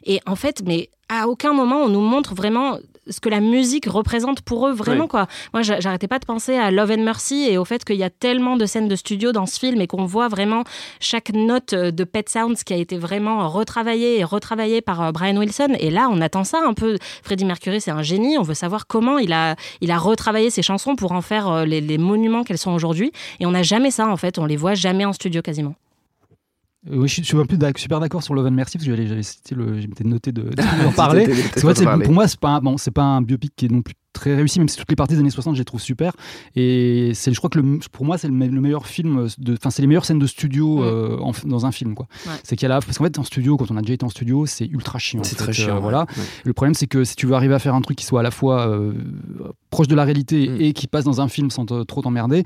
[0.06, 2.78] et en fait, mais à aucun moment on nous montre vraiment
[3.10, 5.28] ce que la musique représente pour eux vraiment quoi.
[5.54, 8.04] Moi j'a- j'arrêtais pas de penser à Love and Mercy et au fait qu'il y
[8.04, 10.66] a tellement de scènes de studio dans ce film et qu'on voit vraiment
[11.00, 15.12] chaque note euh, de Pet Sounds qui a été vraiment retravaillée et retravaillée par euh,
[15.14, 15.70] Brian Wilson.
[15.80, 16.98] Et là, on attend ça un peu.
[17.24, 18.38] Freddie Mercury, c'est un génie.
[18.38, 21.64] On veut savoir comment il a, il a retravaillé ses chansons pour en faire euh,
[21.64, 23.14] les, les monuments qu'elles sont aujourd'hui.
[23.40, 24.38] Et on n'a jamais ça, en fait.
[24.38, 25.76] On les voit jamais en studio quasiment.
[26.90, 29.56] Oui, je suis, un peu super d'accord sur Love and Mercy parce que j'avais cité
[29.56, 31.26] le, je m'étais noté de, d'en parler.
[31.26, 32.06] C'était- Parce parler.
[32.06, 34.36] pour moi, c'est pas, un- bon, c'est pas un biopic qui est non plus très
[34.36, 36.14] réussi, même si toutes les parties des années 60, je les trouve super.
[36.56, 39.54] Et c'est, je crois que le, pour moi, c'est le, me- le meilleur film, de,
[39.54, 40.84] enfin, c'est les meilleures scènes de studio Mm.
[40.84, 42.08] euh, en- dans un film, quoi.
[42.26, 42.34] Ouais.
[42.44, 44.06] C'est qu'il y a là, parce qu'en fait, en studio, quand on a déjà été
[44.06, 45.24] en studio, c'est ultra chiant.
[45.24, 45.80] C'est fait, très euh, chiant.
[45.80, 46.02] voilà.
[46.18, 46.24] ouais.
[46.44, 48.24] Le problème, c'est que si tu veux arriver à faire un truc qui soit à
[48.24, 48.94] la fois euh,
[49.70, 50.62] proche de la réalité Mm.
[50.62, 52.44] et qui passe dans un film sans te- trop t'emmerder,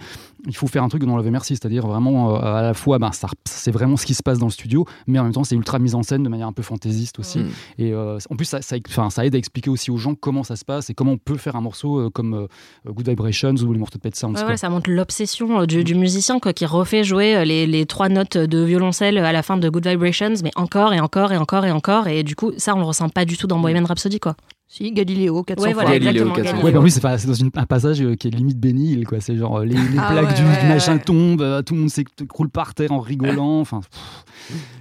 [0.47, 2.99] il faut faire un truc dans Love and Mercy, c'est-à-dire vraiment euh, à la fois,
[2.99, 5.43] ben, ça, c'est vraiment ce qui se passe dans le studio, mais en même temps,
[5.43, 7.39] c'est ultra mise en scène de manière un peu fantaisiste aussi.
[7.39, 7.49] Mm.
[7.79, 10.43] Et euh, en plus, ça, ça, enfin, ça aide à expliquer aussi aux gens comment
[10.43, 13.55] ça se passe et comment on peut faire un morceau euh, comme euh, Good Vibrations
[13.55, 14.33] ou les morceaux de Pet Sounds.
[14.33, 14.49] Ouais, quoi.
[14.49, 18.09] ouais, ça montre l'obsession euh, du, du musicien quoi, qui refait jouer les, les trois
[18.09, 21.65] notes de violoncelle à la fin de Good Vibrations, mais encore et encore et encore
[21.65, 22.07] et encore.
[22.07, 24.19] Et du coup, ça, on le ressent pas du tout dans Bohemian Rhapsody.
[24.19, 24.35] Quoi.
[24.73, 25.83] Si, Galiléo, 400 Ouais, fois.
[25.83, 26.33] voilà, Galileo, exactement.
[26.35, 26.51] 400.
[26.51, 26.65] Galileo.
[26.65, 29.17] Ouais, bah oui, c'est dans une- un passage euh, qui est limite bénil, quoi.
[29.19, 30.99] C'est genre euh, les, les Ah plaques ouais, du, ouais, du machin ouais.
[30.99, 33.59] tombent, euh, tout le monde s'écroule par terre en rigolant.
[33.59, 34.23] Enfin, pff.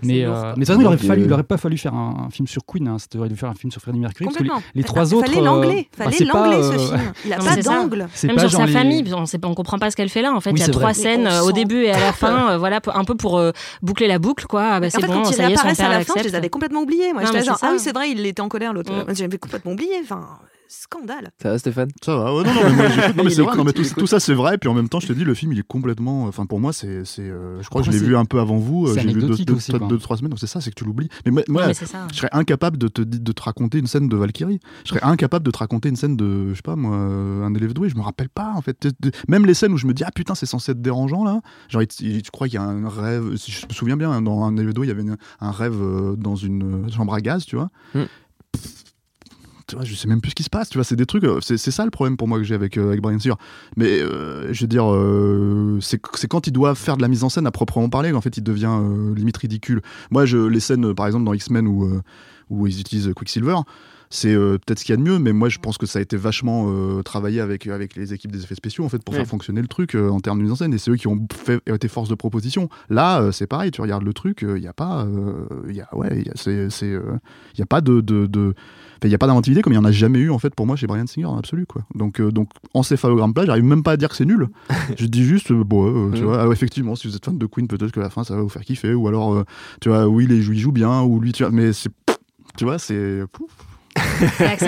[0.04, 1.76] mais, euh, mais de toute façon, il aurait, Donc, fallu, euh, il aurait pas fallu
[1.76, 2.86] faire un, un film sur Queen.
[2.86, 4.26] Hein, c'était- il aurait dû faire un film sur Freddie Mercury.
[4.26, 5.26] Parce que les, les trois fa- autres.
[5.26, 7.12] Fallait euh, l'anglais, bah, fallait c'est pas, l'anglais euh, ce film.
[7.26, 8.08] Il a Non, pas d'angle.
[8.14, 10.08] c'est Même pas sur genre sa les- famille, on, sait, on comprend pas ce qu'elle
[10.08, 10.32] fait là.
[10.32, 12.52] En fait, Oui, il y a trois scènes euh, au début et à la fin,
[12.52, 13.50] euh, voilà, un peu pour euh,
[13.82, 14.62] boucler la boucle, quoi.
[14.74, 16.82] Ah, bah, En c'est fait, quand ils réapparaissent à la fin, je les avais complètement
[16.82, 17.12] oubliés.
[17.12, 18.92] Moi, j'étais genre, ah oui, c'est vrai, il était en colère l'autre.
[18.92, 19.14] Mm.
[19.14, 20.00] J'avais complètement oublié.
[20.02, 20.38] Enfin,
[20.68, 21.30] scandale.
[21.42, 21.90] Ça va, Stéphane?
[22.00, 23.10] Ça va, ouais, non, non, mais, moi, j'écoute.
[23.16, 25.00] Non, mais Il c'est vrai, non, mais tout, ça c'est vrai, puis en même temps,
[25.00, 26.24] je te dis, le film il est complètement.
[26.26, 27.04] Enfin, pour moi, c'est.
[27.04, 29.08] c'est, euh, je crois que je l'ai vu un peu avant vous, euh, c'est j'ai
[29.08, 29.88] vu deux, anecdotique deux, aussi, deux, quoi.
[29.88, 31.08] deux, trois semaines, donc c'est ça, c'est que tu l'oublies.
[31.26, 34.60] Mais moi, mais je serais incapable de te, de te raconter une scène de Valkyrie.
[34.84, 37.52] Je serais incapable de te raconter une scène de, je sais pas moi, euh, un
[37.54, 37.88] élève doué.
[37.88, 38.86] Je me rappelle pas en fait.
[39.28, 41.40] Même les scènes où je me dis ah putain c'est censé être dérangeant là.
[41.68, 43.34] Genre, je crois qu'il y a un rêve.
[43.36, 45.50] Si je me souviens bien, hein, dans un élève doué, il y avait une- un
[45.50, 45.76] rêve
[46.16, 47.70] dans une chambre à gaz, tu vois.
[47.94, 48.04] Hmm.
[49.82, 50.68] Je sais même plus ce qui se passe.
[50.68, 51.24] Tu vois, c'est des trucs.
[51.24, 53.34] euh, C'est ça le problème pour moi que j'ai avec euh, avec Brian Singer.
[53.76, 57.28] Mais euh, je veux dire, euh, c'est quand il doit faire de la mise en
[57.28, 58.78] scène à proprement parler qu'en fait il devient
[59.14, 59.82] limite ridicule.
[60.10, 62.00] Moi, je, les scènes, par exemple, dans X-Men où,
[62.48, 63.56] où ils utilisent Quicksilver,
[64.10, 66.00] c'est euh, peut-être ce qu'il y a de mieux, mais moi je pense que ça
[66.00, 69.14] a été vachement euh, travaillé avec, avec les équipes des effets spéciaux en fait pour
[69.14, 69.20] Ouais.
[69.20, 70.74] faire fonctionner le truc euh, en termes de mise en scène.
[70.74, 72.68] Et c'est eux qui ont fait, été force de proposition.
[72.88, 75.04] Là, euh, c'est pareil, tu regardes le truc, il n'y a pas.
[75.04, 77.16] euh, il y a, ouais, y a, euh,
[77.56, 78.00] y pas de.
[78.00, 78.54] de, de
[79.02, 80.66] il n'y a pas d'inventivité comme il n'y en a jamais eu en fait pour
[80.66, 81.82] moi chez Brian Singer en absolu quoi.
[81.94, 84.48] Donc, euh, donc encéphalogramme plat, j'arrive même pas à dire que c'est nul.
[84.98, 87.46] je dis juste euh, bon, euh, tu vois, ah, effectivement si vous êtes fan de
[87.46, 89.44] Queen peut-être que la fin ça va vous faire kiffer ou alors euh,
[89.80, 91.88] tu vois oui il joue, il joue bien ou lui tu vois, mais c'est
[92.58, 93.50] tu vois c'est pouf.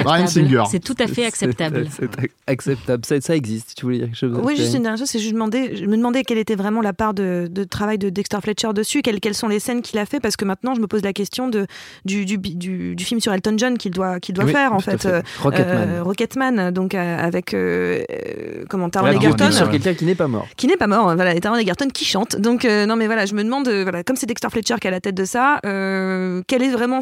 [0.05, 0.65] Brian Singer.
[0.71, 1.87] C'est tout à fait acceptable.
[1.91, 2.09] C'est
[2.47, 3.05] acceptable.
[3.05, 3.75] Ça, ça, existe.
[3.77, 5.97] Tu voulais dire quelque chose Oui, juste une dernière chose, c'est je, demandais, je me
[5.97, 9.49] demandais quelle était vraiment la part de, travail de Dexter Fletcher dessus, quelles, quelles sont
[9.49, 11.67] les scènes qu'il a fait, parce que maintenant je me pose la question de,
[12.05, 15.07] du, du, du, film sur Elton John qu'il doit, qu'il doit faire en fait.
[15.07, 16.01] Euh, Rocketman.
[16.03, 18.03] Rocketman, donc avec euh,
[18.69, 19.51] comment Taron Egerton.
[19.51, 20.47] sur quelqu'un qui n'est pas mort.
[20.57, 22.37] Qui n'est pas mort, voilà, Taron Egerton qui chante.
[22.37, 24.93] Donc non mais voilà, je me demande, voilà, comme c'est Dexter Fletcher qui est à
[24.93, 27.01] la tête de ça, quel est vraiment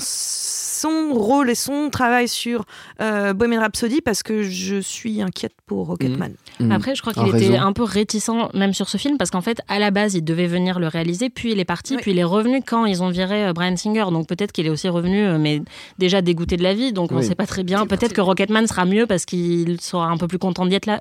[0.81, 2.65] son rôle et son travail sur
[3.01, 6.33] euh, Bohemian Rhapsody parce que je suis inquiète pour Rocketman.
[6.59, 6.67] Mmh.
[6.67, 6.73] Mmh.
[6.73, 9.61] Après, je crois qu'il était un peu réticent même sur ce film parce qu'en fait,
[9.69, 12.25] à la base, il devait venir le réaliser, puis il est parti, puis il est
[12.25, 14.07] revenu quand ils ont viré euh, Brian Singer.
[14.11, 15.63] Donc peut-être qu'il est aussi revenu, euh, mais
[15.99, 16.93] déjà dégoûté de la vie.
[16.93, 17.87] Donc on ne sait pas très bien.
[17.87, 21.01] Peut-être que Rocketman sera mieux parce qu'il sera un peu plus content d'y être là.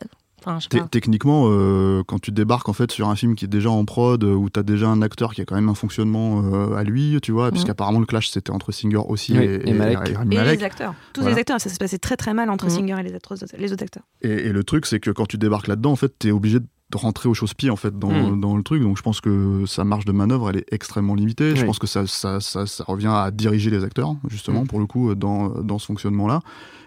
[0.91, 4.23] Techniquement, euh, quand tu débarques en fait sur un film qui est déjà en prod,
[4.23, 6.83] euh, où tu as déjà un acteur qui a quand même un fonctionnement euh, à
[6.83, 10.93] lui, tu vois, puisqu'apparemment le clash c'était entre Singer aussi et, et, les acteurs.
[11.13, 12.69] Tous les acteurs, ça se passait très très mal entre mm.
[12.69, 14.03] Singer et les, autres, les autres acteurs.
[14.21, 16.97] Et, le truc, c'est que quand tu débarques là-dedans, en fait, tu es obligé de
[16.97, 18.41] rentrer au chausse-pied en fait dans, mm.
[18.41, 21.55] dans, le truc donc je pense que sa marge de manœuvre elle est extrêmement limitée
[21.55, 24.67] je pense que ça ça, ça, revient à diriger les acteurs justement mm.
[24.67, 26.41] pour le coup dans, dans ce fonctionnement là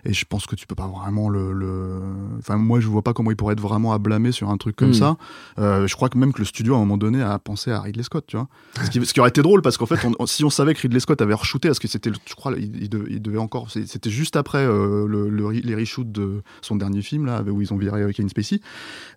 [0.04, 2.00] et je pense que tu peux pas vraiment le,
[2.38, 4.74] Enfin, moi, je vois pas comment il pourrait être vraiment à blâmer sur un truc
[4.74, 4.94] comme hmm.
[4.94, 5.16] ça.
[5.58, 7.80] Euh, je crois que même que le studio, à un moment donné, a pensé à
[7.80, 8.48] Ridley Scott, tu vois.
[8.82, 11.00] Ce qui, ce qui aurait été drôle, parce qu'en fait, si on savait que Ridley
[11.00, 13.70] Scott avait re-shooté, parce que c'était, je crois, il, devait, encore.
[13.70, 17.76] C'était juste après euh, le, les reshoots de son dernier film, là, où ils ont
[17.76, 18.60] viré Kevin Spacey.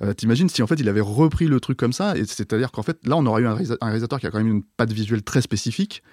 [0.03, 2.83] Euh, T'imagines si en fait il avait repris le truc comme ça, et c'est-à-dire qu'en
[2.83, 5.41] fait, là, on aurait eu un, réalisateur qui a quand même une patte visuelle très
[5.41, 6.03] spécifique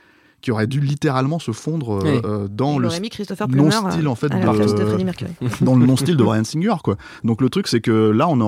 [0.43, 4.39] qui aurait dû littéralement se fondre euh, euh, dans le non style en fait de,
[5.65, 6.97] dans le non style de Brian Singer quoi.
[7.25, 8.41] Donc le truc c'est que là on,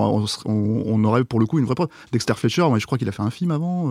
[0.44, 1.88] on, aurait pour le coup une vraie preuve.
[2.12, 3.90] Dexter Fletcher, moi je crois qu'il a fait un film avant.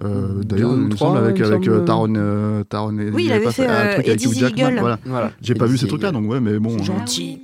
[0.00, 2.96] Euh, D'ailleurs, il me semble avec, avec Taron, Taron.
[3.12, 4.76] Oui, il avait fait, un truc avec Hugh Jackman.
[4.78, 4.98] Voilà.
[5.04, 5.32] voilà.
[5.42, 6.80] J'ai pas vu ces trucs-là, donc ouais, mais bon.
[6.82, 7.40] Gentil.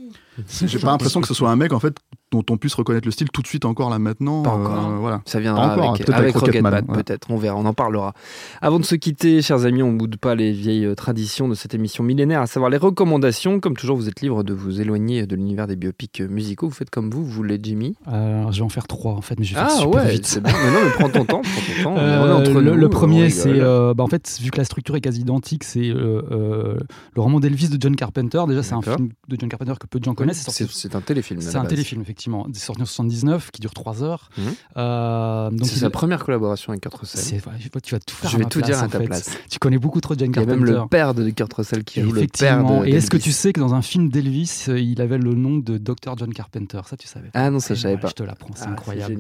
[0.48, 1.96] J'ai pas l'impression que ce soit un mec en fait
[2.34, 4.42] dont on puisse reconnaître le style tout de suite encore là maintenant.
[4.42, 4.90] Pas encore.
[4.90, 5.22] Euh, voilà.
[5.24, 7.30] Ça viendra avec, avec, Rocketman, peut-être.
[7.30, 8.12] On verra, on en parlera.
[8.60, 11.54] Avant de se quitter, chers amis, on ne boude pas les vieilles euh, traditions de
[11.54, 13.60] cette émission millénaire, à savoir les recommandations.
[13.60, 16.68] Comme toujours, vous êtes libre de vous éloigner de l'univers des biopics euh, musicaux.
[16.68, 19.44] Vous faites comme vous, vous voulez, Jimmy Je vais en faire trois en fait, mais
[19.44, 20.26] je vais ah, faire super ouais, vite.
[20.26, 20.50] C'est bon.
[20.50, 21.42] Mais non, mais prends ton temps.
[21.82, 22.60] Prends ton temps.
[22.60, 25.88] le, le, premier, c'est bah, en fait, vu que la structure est quasi identique, c'est
[25.88, 26.76] le
[27.16, 28.42] roman d'Elvis de John Carpenter.
[28.48, 30.48] Déjà, c'est un film de John Carpenter que peu de gens connaissent.
[30.48, 31.40] C'est un téléfilm.
[31.40, 32.13] C'est un téléfilm, effectivement.
[32.18, 34.31] C'est sorti en 79 qui dure 3 heures.
[34.37, 34.42] Mmh.
[34.77, 37.40] Euh, c'est sa première collaboration avec Kurt Russell.
[37.83, 38.31] Tu vas tout faire.
[38.31, 39.31] Je vais tout dire à ta place.
[39.50, 40.57] Tu connais beaucoup trop John Carpenter.
[40.57, 42.87] Il y a même le père de Kurt Russell qui joue le père de.
[42.87, 45.59] Et est-ce que tu sais que dans un film d'Elvis, euh, il avait le nom
[45.59, 46.16] de Dr.
[46.16, 46.81] John Carpenter?
[46.87, 48.09] Ça, tu savais Ah non, ça, je savais pas.
[48.09, 49.18] Je te l'apprends, c'est ah, incroyable.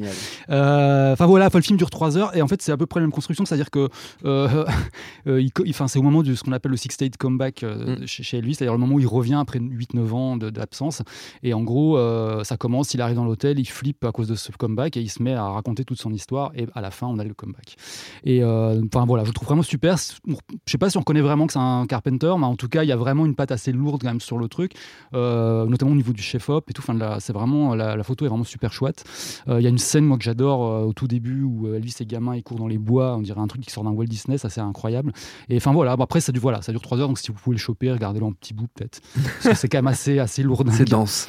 [0.50, 3.00] Euh, enfin voilà, le film dure 3 heures et en fait, c'est à peu près
[3.00, 3.88] la même construction, c'est-à-dire que
[5.86, 8.06] c'est au moment de ce qu'on appelle le Six State Comeback mmh.
[8.06, 11.02] chez, Elvis, c'est-à-dire le moment où il revient après 8-9 ans d'absence.
[11.42, 11.98] Et en gros,
[12.44, 15.08] ça commence, il arrive dans l'hôtel, il flippe à cause de ce comeback et il
[15.08, 17.76] se met à raconter toute son histoire et à la fin on a le comeback.
[18.24, 19.96] Et euh, enfin voilà, je le trouve vraiment super.
[19.96, 20.34] Je
[20.66, 22.88] sais pas si on reconnaît vraiment que c'est un Carpenter, mais en tout cas il
[22.88, 24.72] y a vraiment une patte assez lourde quand même sur le truc,
[25.14, 26.82] euh, notamment au niveau du chef-op et tout.
[26.86, 29.04] Enfin, c'est vraiment la, photo est vraiment super chouette.
[29.48, 32.06] Euh, il y a une scène moi que j'adore au tout début où Elvis et
[32.06, 34.38] gamin ils courent dans les bois, on dirait un truc qui sort d'un Walt Disney,
[34.38, 35.12] ça c'est incroyable.
[35.48, 37.60] Et enfin voilà, après ça, voilà, ça dure 3 heures donc si vous pouvez le
[37.60, 40.64] choper, regardez-le en petit bout peut-être, parce que c'est quand même assez assez lourd.
[40.74, 41.28] C'est dense.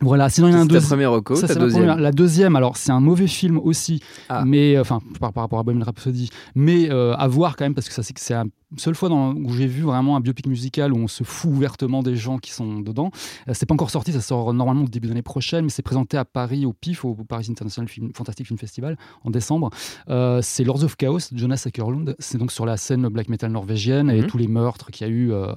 [0.00, 0.88] Voilà, sinon il y a un deuxième.
[0.88, 1.98] première reco, ça, deuxième.
[1.98, 4.44] La deuxième, alors c'est un mauvais film aussi, ah.
[4.44, 7.88] mais enfin par, par, rapport à Bohemian Rhapsody, mais euh, à voir quand même parce
[7.88, 10.46] que ça c'est que c'est un seule fois dans, où j'ai vu vraiment un biopic
[10.46, 13.10] musical où on se fout ouvertement des gens qui sont dedans.
[13.48, 15.82] Euh, c'est pas encore sorti, ça sort normalement au début de l'année prochaine, mais c'est
[15.82, 19.70] présenté à Paris au PIF, au Paris International Film, Fantastic Film Festival, en décembre.
[20.08, 22.16] Euh, c'est Lords of Chaos, Jonas Ackerlund.
[22.18, 24.26] C'est donc sur la scène black metal norvégienne et mhm.
[24.26, 25.32] tous les meurtres qu'il y a eu.
[25.32, 25.52] Euh,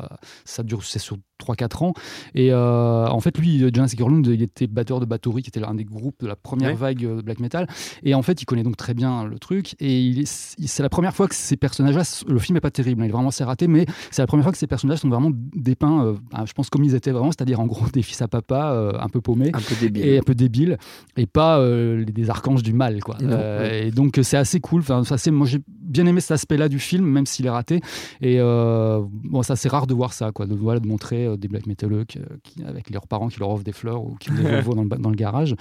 [0.46, 1.93] ça dure, c'est sur 3-4 ans.
[2.36, 5.86] Et en fait, lui, Jonas Ackerlund, il était batteur de Bathory, qui était l'un des
[5.86, 7.67] groupes de la première vague black metal.
[8.04, 9.76] Et en fait, il connaît donc très bien le truc.
[9.80, 13.12] Et c'est la première fois que ces personnages-là, le film est pas terrible il est
[13.12, 16.13] vraiment c'est raté, mais c'est la première fois que ces personnages sont vraiment dépeints, euh,
[16.34, 18.91] ah, je pense comme ils étaient vraiment, c'est-à-dire en gros des fils à papa, euh,
[19.00, 20.06] un peu paumés, un peu débile.
[20.06, 20.78] et un peu débiles,
[21.15, 23.17] et pas euh, des archanges du mal, quoi.
[23.71, 24.82] Et donc c'est assez cool.
[24.82, 27.82] Enfin, assez, moi j'ai bien aimé cet aspect-là du film, même s'il est raté.
[28.21, 31.66] Et bon, c'est assez rare de voir ça, quoi, de, voilà, de montrer des black
[31.66, 32.20] metaleux qui,
[32.66, 35.10] avec leurs parents qui leur offrent des fleurs ou qui les voient dans le, dans
[35.10, 35.56] le garage.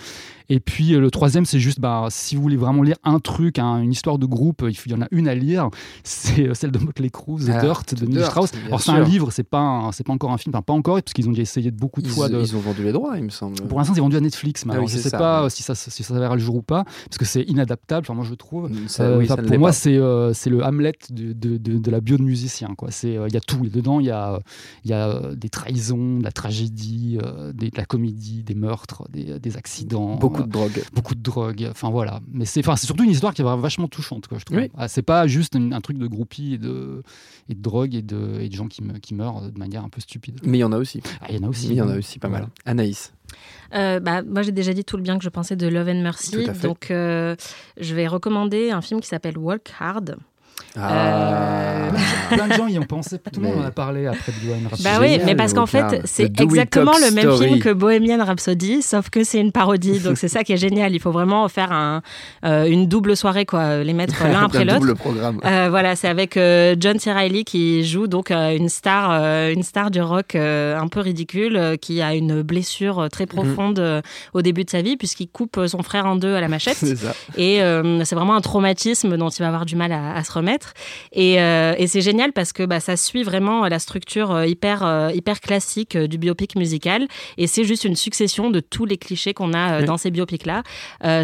[0.49, 3.91] Et puis le troisième, c'est juste, bah, si vous voulez vraiment lire un truc, une
[3.91, 5.71] histoire de groupe, il y en a une à lire,
[6.05, 8.51] c'est celle de Motley Crue The ah, Dirt de Neil Strauss.
[8.67, 11.13] Alors c'est un livre, c'est pas c'est pas encore un film, enfin, pas encore parce
[11.13, 12.29] qu'ils ont déjà essayé de beaucoup de fois.
[12.29, 12.41] De...
[12.41, 13.57] Ils ont vendu les droits, il me semble.
[13.69, 16.03] Pour l'instant, ils ont vendu à Netflix, mais ah je sais pas si ça si
[16.03, 18.05] ça verra le jour ou pas, parce que c'est inadaptable.
[18.07, 18.71] Enfin, moi je trouve.
[19.01, 22.75] Euh, pour moi, c'est euh, c'est le Hamlet de, de, de, la bio de musicien.
[22.77, 22.91] Quoi.
[22.91, 24.01] C'est il y a tout dedans.
[24.01, 24.39] Il y a
[24.85, 29.57] il y a des trahisons, de la tragédie, de la comédie, des meurtres, des, des
[29.57, 30.17] accidents.
[30.17, 30.83] Beaucoup de drogue.
[30.93, 31.67] Beaucoup de drogue.
[31.71, 32.21] Enfin voilà.
[32.31, 34.27] Mais c'est enfin c'est surtout une histoire qui est vachement touchante.
[34.29, 34.61] Quoi, je trouve.
[34.77, 37.03] Ah, c'est pas juste un, truc de groupie et de
[37.49, 39.89] et de drogue et de, et de gens qui, me, qui meurent de manière un
[39.89, 40.41] peu stupide.
[40.45, 41.01] Mais il y en a aussi.
[41.21, 41.69] Ah, il y en a aussi.
[41.69, 42.49] il y en a aussi pas mal.
[42.65, 43.13] Anaïs.
[43.75, 46.03] Euh, bah, moi, j'ai déjà dit tout le bien que je pensais de Love and
[46.03, 46.47] Mercy.
[46.63, 47.37] Donc, euh,
[47.79, 50.17] je vais recommander un film qui s'appelle Walk Hard.
[50.79, 51.87] Ah.
[51.87, 51.91] Euh,
[52.31, 54.83] plein de gens y ont pensé, tout le monde en a parlé après Bohemian Rhapsody.
[54.85, 59.09] Bah oui, mais parce qu'en fait, c'est exactement le même film que Bohemian Rhapsody, sauf
[59.11, 60.01] que c'est une parodie.
[60.01, 60.95] Donc c'est ça qui est génial.
[60.95, 62.03] Il faut vraiment faire un,
[62.45, 64.81] euh, une double soirée, quoi, les mettre l'un après l'autre.
[64.81, 65.41] double programme.
[65.45, 67.13] Euh, voilà, c'est avec John C.
[67.13, 69.11] Reilly qui joue donc une star,
[69.51, 73.29] une star du rock un peu ridicule, qui a une blessure très mhm.
[73.29, 74.03] profonde
[74.35, 76.77] au début de sa vie puisqu'il coupe son frère en deux à la machette.
[76.97, 77.15] Ça.
[77.37, 77.61] Et
[78.05, 80.46] c'est vraiment un traumatisme dont il va avoir du mal à, à se remettre.
[81.17, 85.11] Euh, et, c'est génial parce que bah, ça suit vraiment la structure euh, hyper, euh,
[85.13, 87.07] hyper classique du biopic musical.
[87.39, 90.63] Et c'est juste une succession de tous les clichés qu'on a dans ces biopics-là.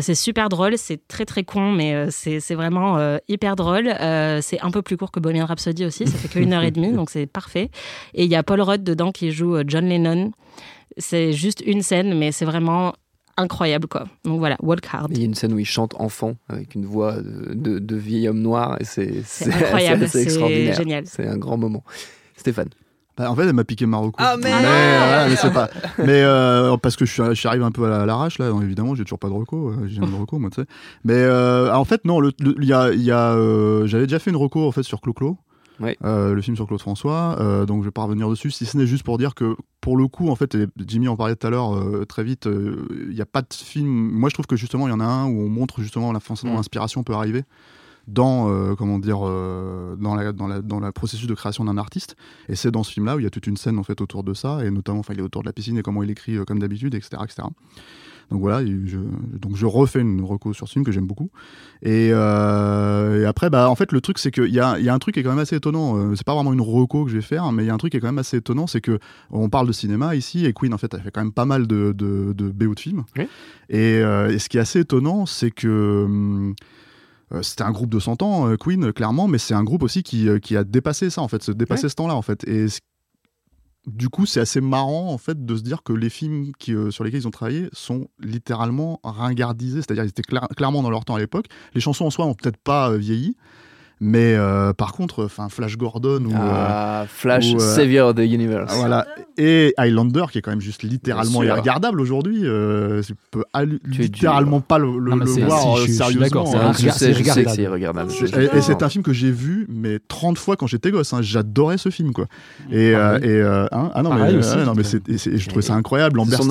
[0.01, 3.95] c'est super drôle, c'est très très con, mais c'est vraiment hyper drôle.
[4.43, 6.93] c'est un peu plus court que Bohemian Rhapsody aussi, ça fait qu'une heure et demie,
[6.97, 7.71] donc c'est parfait.
[8.15, 10.33] Et il y a Paul Rudd dedans qui joue John Lennon.
[10.99, 12.93] C'est juste une scène, mais c'est vraiment
[13.37, 14.07] incroyable quoi.
[14.25, 15.11] Donc voilà, Walk Hard.
[15.13, 18.29] Il y a une scène où il chante enfant avec une voix de, de, vieil
[18.29, 20.75] homme noir et c'est incroyable, c'est extraordinaire.
[20.75, 21.07] génial.
[21.07, 21.85] C'est un grand moment.
[22.37, 22.69] Stéphane.
[23.17, 24.17] Bah, en fait, elle m'a piqué Marocco.
[24.19, 24.51] Ah, mais,
[25.29, 25.69] mais, c'est pas.
[25.99, 28.49] Mais euh, parce que je suis, je arrive un peu à l'arrache là.
[28.49, 29.69] Donc, évidemment, j'ai toujours pas de reco.
[29.69, 30.67] Euh, j'ai de reco, moi, tu sais.
[31.05, 32.23] Mais euh, en fait, non.
[32.41, 33.37] Il y a, y a
[33.87, 35.37] j'avais déjà fait une reco en fait sur Clo-Clo.
[36.05, 37.37] Euh, le film sur Claude François.
[37.41, 39.97] Euh, donc je vais pas revenir dessus, si ce n'est juste pour dire que pour
[39.97, 43.15] le coup, en fait, et Jimmy en parlait tout à l'heure euh, très vite, il
[43.15, 43.89] n'y a pas de film.
[43.89, 46.21] Moi je trouve que justement il y en a un où on montre justement la
[46.21, 46.57] façon dont mm.
[46.57, 47.45] l'inspiration peut arriver
[48.09, 52.17] dans comment dire dans la dans la dans le processus de création d'un artiste
[52.49, 54.01] et c'est dans ce film là où il y a toute une scène en fait
[54.01, 56.11] autour de ça et notamment enfin il est autour de la piscine et comment il
[56.11, 57.45] écrit comme d'habitude etc etc
[58.33, 58.99] donc voilà, je,
[59.39, 61.31] donc je refais une reco sur ce film que j'aime beaucoup.
[61.87, 64.99] Euh, et, après, bah, en fait, le truc, c'est qu'il y a, y a un
[64.99, 65.99] truc qui est quand même assez étonnant.
[65.99, 67.79] Euh, c'est pas vraiment une reco que je vais faire, mais il y a un
[67.79, 68.99] truc qui est quand même assez étonnant, c'est que
[69.31, 71.67] on parle de cinéma ici, et Queen, en fait, a fait quand même pas mal
[71.67, 73.05] de, de, de BO de films.
[73.73, 76.55] Euh, et, ce qui est assez étonnant, c'est que
[77.41, 80.57] c'était un groupe de 100 ans, Queen, clairement, mais c'est un groupe aussi qui, qui,
[80.57, 82.47] a dépassé ça, en fait, se dépasser ce temps-là, en fait.
[82.47, 82.67] Et
[83.87, 86.91] du coup, c'est assez marrant en fait de se dire que les films qui, euh,
[86.91, 91.17] sur lesquels ils ont travaillé sont littéralement ringardisés, c'est-à-dire ils étaient clairement dans leur temps
[91.17, 91.47] à l'époque.
[91.75, 93.37] Les chansons en soi ont peut-être pas euh, vieilli,
[94.05, 98.21] mais euh, par contre, enfin Flash Gordon ou ah, euh, Flash euh, Savior of the
[98.21, 98.75] Universe.
[98.77, 99.07] Voilà.
[99.39, 102.41] Et Highlander qui est quand même juste littéralement irregardable aujourd'hui.
[102.41, 103.45] tu peux
[103.87, 106.47] littéralement pas le, voir sérieusement.
[106.75, 108.11] C'est regardable.
[108.57, 111.13] Et, c'est un film que j'ai vu mais 30 fois quand j'étais gosse.
[111.13, 111.23] Hein.
[111.23, 112.27] J'adorais ce film quoi.
[112.73, 114.33] Et, et hein, ah non mais,
[114.65, 116.17] non, mais je trouvais ça incroyable.
[116.17, 116.43] Lambert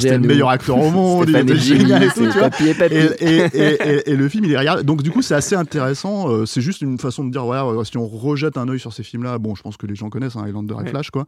[0.00, 1.28] c'était le meilleur acteur au monde.
[1.28, 2.24] Il était génial et tout.
[3.20, 4.86] Et le film il est regardable.
[4.86, 6.46] Donc du coup c'est assez intéressant.
[6.46, 9.02] C'est juste une façon de dire voilà, euh, si on rejette un œil sur ces
[9.02, 11.26] films-là, bon, je pense que les gens connaissent hein, Highlander et Flash, quoi.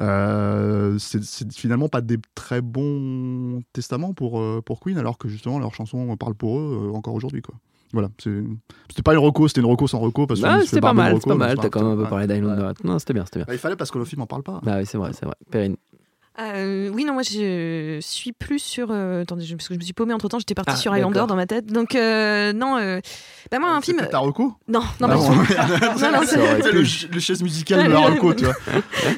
[0.00, 5.58] Euh, c'est finalement pas des très bons testaments pour, euh, pour Queen, alors que justement
[5.58, 7.54] leurs chansons parlent pour eux encore aujourd'hui, quoi.
[7.94, 10.26] Voilà, c'était pas une reco, c'était une reco sans reco.
[10.26, 12.72] Parce que c'était pas mal, c'est pas mal, t'as quand même un peu parlé d'Highlander.
[12.84, 13.46] Non, c'était bien, c'était bien.
[13.46, 14.60] Bah, il fallait parce que le film en parle pas.
[14.62, 15.36] Bah oui, c'est vrai, c'est vrai.
[15.50, 15.76] Perrine.
[16.40, 18.88] Euh, oui, non, moi je suis plus sur.
[18.90, 21.24] Euh, attendez, parce que je me suis paumé entre temps, j'étais partie ah, sur Highlander
[21.26, 21.66] dans ma tête.
[21.66, 22.76] Donc, euh, non,
[23.50, 24.06] bah, moi, un film.
[24.10, 25.32] T'as Reco Non, non, pas du tout.
[26.00, 28.54] non, non, c'est le, le chaise musicale de la Reco, tu vois.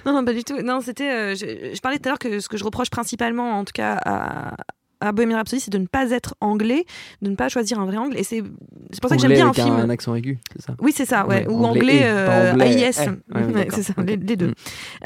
[0.07, 0.63] non, non, pas du tout.
[0.63, 1.37] Non, c'était.
[1.37, 4.01] Je, je, parlais tout à l'heure que ce que je reproche principalement, en tout cas,
[4.05, 4.57] à,
[5.01, 6.85] à Bohemian Rhapsody, c'est de ne pas être anglais,
[7.23, 8.17] de ne pas choisir un vrai angle.
[8.17, 9.75] Et c'est pour ça que j'aime bien un film.
[9.75, 10.75] un accent aigu, c'est ça?
[10.81, 11.47] Oui, c'est ça, ouais.
[11.49, 12.81] Ou anglais, euh, AIS.
[12.81, 14.49] Eh, c'est ça, les, deux.
[14.49, 14.55] Mm.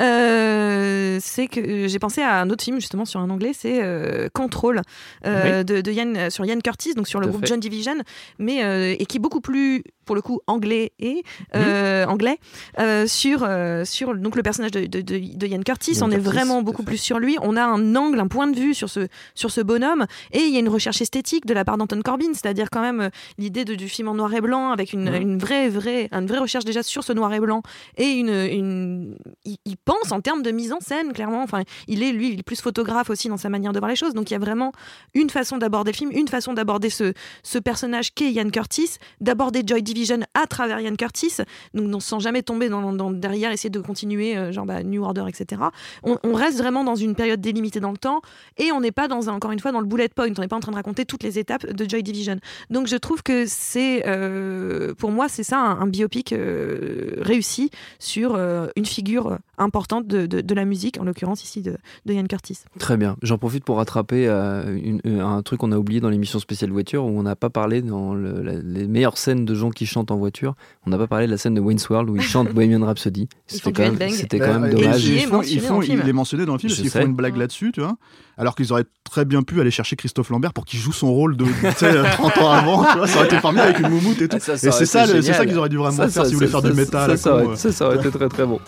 [0.00, 4.28] Euh, c'est que j'ai pensé à un autre film, justement, sur un anglais, c'est euh,
[4.32, 4.82] Control,
[5.24, 7.96] de, de Yann, sur Yann Curtis, donc sur le groupe John Division,
[8.38, 11.22] mais, et qui est beaucoup plus pour le coup anglais et
[11.54, 12.38] euh, anglais
[12.78, 15.98] euh, sur euh, sur donc le personnage de, de, de, Ian Curtis.
[16.02, 17.36] On est vraiment beaucoup plus sur lui.
[17.42, 20.06] On a un angle un point de vue sur ce sur ce bonhomme.
[20.32, 23.10] Et il y a une recherche esthétique de la part d'Anton Corbin c'est-à-dire quand même
[23.38, 26.64] l'idée du film en noir et blanc avec une, une, vraie vraie une vraie recherche
[26.64, 27.62] déjà sur ce noir et blanc.
[27.96, 31.42] Et une, une il, pense en termes de mise en scène clairement.
[31.42, 33.96] Enfin il est lui il est plus photographe aussi dans sa manière de voir les
[33.96, 34.14] choses.
[34.14, 34.72] Donc il y a vraiment
[35.14, 37.12] une façon d'aborder le film une façon d'aborder ce
[37.42, 41.36] ce personnage qu'est Ian Curtis d'aborder Joy Division à travers Ian Curtis,
[41.72, 45.62] donc sans jamais tomber dans, derrière, essayer de continuer, euh, genre bah, New Order, etc.
[46.02, 48.20] On, reste vraiment dans une période délimitée dans le temps
[48.58, 50.28] et on n'est pas dans encore une fois dans le bullet point.
[50.36, 52.38] On n'est pas en train de raconter toutes les étapes de Joy Division.
[52.70, 58.36] Donc je trouve que c'est, euh, pour moi, c'est ça un, biopic euh, réussi sur
[58.76, 61.76] une figure importante de, la musique, en l'occurrence ici de,
[62.08, 62.60] Ian Curtis.
[62.78, 63.16] Très bien.
[63.22, 67.22] J'en profite pour rattraper un truc qu'on a oublié dans l'émission spéciale voiture où on
[67.22, 70.54] n'a pas parlé dans les meilleures scènes de gens qui chantent en voiture.
[70.86, 73.28] On n'a pas parlé de la scène de Wayne's World où ils chantent Bohemian Rhapsody.
[73.46, 75.04] C'était quand, même, c'était quand même dommage.
[75.04, 77.96] il, est mentionné dans le film parce qu'ils font une blague là-dessus, tu vois
[78.36, 81.36] alors qu'ils auraient très bien pu aller chercher Christophe Lambert pour qu'il joue son rôle
[81.36, 84.38] de 30 ans avant, tu vois, ça aurait été formidable avec une moumoute et tout.
[84.48, 86.72] Ah, et c'est ça, c'est ça qu'ils auraient dû vraiment faire s'ils voulaient faire du
[86.72, 87.16] métal.
[87.18, 88.60] Ça, ça, aurait été très très bon.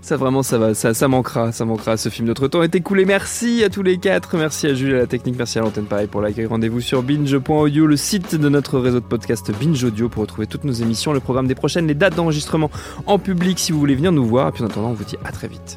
[0.00, 1.96] Ça vraiment, ça va, ça, ça manquera, ça manquera.
[1.96, 3.04] Ce film Notre temps est écoulé.
[3.04, 4.36] Merci à tous les quatre.
[4.36, 5.36] Merci à Jules à la technique.
[5.36, 6.46] Merci à l'antenne pareil pour l'accueil.
[6.46, 10.64] Rendez-vous sur binge.audio, le site de notre réseau de podcast Binge Audio pour retrouver toutes
[10.64, 12.70] nos émissions, le programme des prochaines, les dates d'enregistrement
[13.06, 14.48] en public si vous voulez venir nous voir.
[14.48, 15.76] Et puis en attendant, on vous dit à très vite.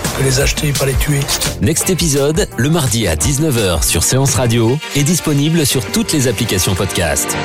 [0.17, 1.19] que les acheter, pas les tuer.
[1.61, 6.75] Next épisode, le mardi à 19h sur Séance Radio, est disponible sur toutes les applications
[6.75, 7.35] podcast.